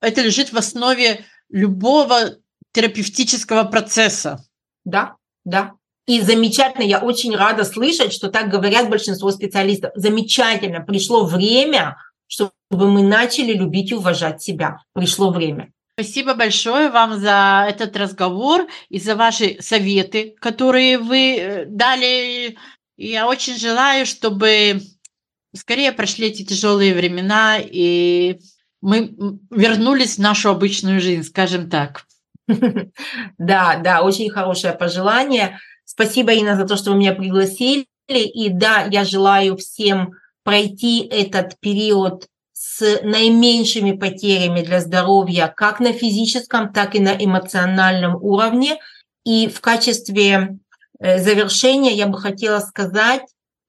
это 0.02 0.22
лежит 0.22 0.52
в 0.52 0.58
основе 0.58 1.26
любого 1.50 2.38
терапевтического 2.74 3.64
процесса. 3.64 4.44
Да, 4.86 5.16
да. 5.46 5.74
И 6.06 6.22
замечательно, 6.22 6.84
я 6.84 7.00
очень 7.00 7.36
рада 7.36 7.64
слышать, 7.64 8.14
что 8.14 8.30
так 8.30 8.50
говорят 8.50 8.90
большинство 8.90 9.32
специалистов. 9.32 9.92
Замечательно, 9.96 10.82
пришло 10.82 11.26
время, 11.26 11.98
чтобы 12.28 12.52
мы 12.72 13.04
начали 13.04 13.54
любить 13.54 13.92
и 13.92 13.96
уважать 13.96 14.42
себя. 14.42 14.78
Пришло 14.94 15.32
время. 15.32 15.72
Спасибо 16.00 16.34
большое 16.34 16.90
вам 16.90 17.20
за 17.20 17.66
этот 17.68 17.98
разговор 17.98 18.68
и 18.88 19.02
за 19.02 19.18
ваши 19.18 19.58
советы, 19.60 20.34
которые 20.40 20.98
вы 20.98 21.36
э, 21.36 21.66
дали. 21.66 22.58
Я 22.96 23.28
очень 23.28 23.58
желаю, 23.58 24.06
чтобы 24.06 24.80
скорее 25.54 25.92
прошли 25.92 26.28
эти 26.28 26.46
тяжелые 26.46 26.96
времена 26.96 27.58
и 27.62 28.40
мы 28.80 29.14
вернулись 29.52 30.16
в 30.16 30.22
нашу 30.22 30.52
обычную 30.52 31.02
жизнь, 31.02 31.24
скажем 31.24 31.70
так. 31.70 32.06
Да, 33.38 33.76
да, 33.84 34.02
очень 34.02 34.30
хорошее 34.30 34.72
пожелание. 34.76 35.60
Спасибо, 35.84 36.32
Инна, 36.32 36.56
за 36.56 36.66
то, 36.66 36.78
что 36.78 36.92
вы 36.92 36.98
меня 36.98 37.12
пригласили. 37.12 37.86
И 38.08 38.48
да, 38.48 38.88
я 38.90 39.04
желаю 39.04 39.58
всем 39.58 40.14
пройти 40.46 41.06
этот 41.06 41.60
период 41.60 42.30
с 42.62 43.00
наименьшими 43.04 43.94
потерями 43.94 44.62
для 44.62 44.82
здоровья, 44.82 45.48
как 45.56 45.80
на 45.80 45.94
физическом, 45.94 46.74
так 46.74 46.94
и 46.94 47.00
на 47.00 47.16
эмоциональном 47.16 48.18
уровне. 48.22 48.80
И 49.24 49.48
в 49.48 49.62
качестве 49.62 50.58
э, 51.00 51.24
завершения 51.24 51.94
я 51.94 52.08
бы 52.08 52.20
хотела 52.20 52.60
сказать, 52.60 53.22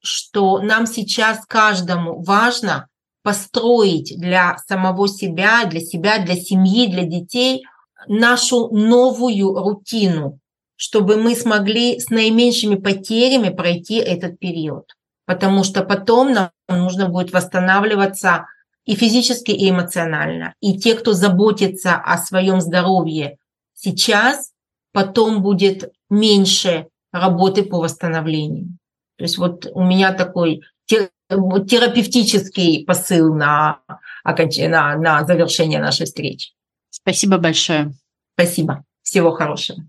что 0.03 0.59
нам 0.59 0.88
сейчас 0.88 1.46
каждому 1.46 2.20
важно 2.20 2.88
построить 3.22 4.12
для 4.18 4.59
самого 4.66 5.07
себя, 5.07 5.66
для 5.66 5.81
себя, 5.81 6.18
для 6.18 6.35
семьи, 6.35 6.88
для 6.88 7.05
детей 7.05 7.62
нашу 8.09 8.70
новую 8.70 9.55
рутину, 9.55 10.40
чтобы 10.74 11.16
мы 11.16 11.37
смогли 11.37 12.00
с 12.00 12.11
наименьшими 12.11 12.74
потерями 12.74 13.50
пройти 13.50 13.98
этот 13.98 14.40
период. 14.40 14.87
Потому 15.26 15.62
что 15.62 15.85
потом 15.85 16.33
нам 16.33 16.50
нужно 16.68 17.09
будет 17.09 17.33
восстанавливаться 17.33 18.46
и 18.85 18.95
физически, 18.95 19.51
и 19.51 19.71
эмоционально. 19.71 20.55
И 20.61 20.79
те, 20.79 20.95
кто 20.95 21.12
заботится 21.12 21.97
о 21.97 22.19
своем 22.19 22.61
здоровье 22.61 23.38
сейчас, 23.75 24.53
потом 24.93 25.43
будет 25.43 25.93
меньше 26.09 26.88
работы 27.12 27.62
по 27.62 27.79
восстановлению. 27.79 28.79
То 29.16 29.25
есть 29.25 29.38
вот 29.38 29.66
у 29.73 29.83
меня 29.83 30.12
такой 30.12 30.62
терапевтический 30.88 32.85
посыл 32.85 33.35
на, 33.35 33.81
на, 34.25 34.97
на 34.97 35.25
завершение 35.25 35.81
нашей 35.81 36.07
встречи. 36.07 36.53
Спасибо 36.90 37.38
большое. 37.38 37.93
Спасибо. 38.35 38.85
Всего 39.03 39.31
хорошего. 39.31 39.83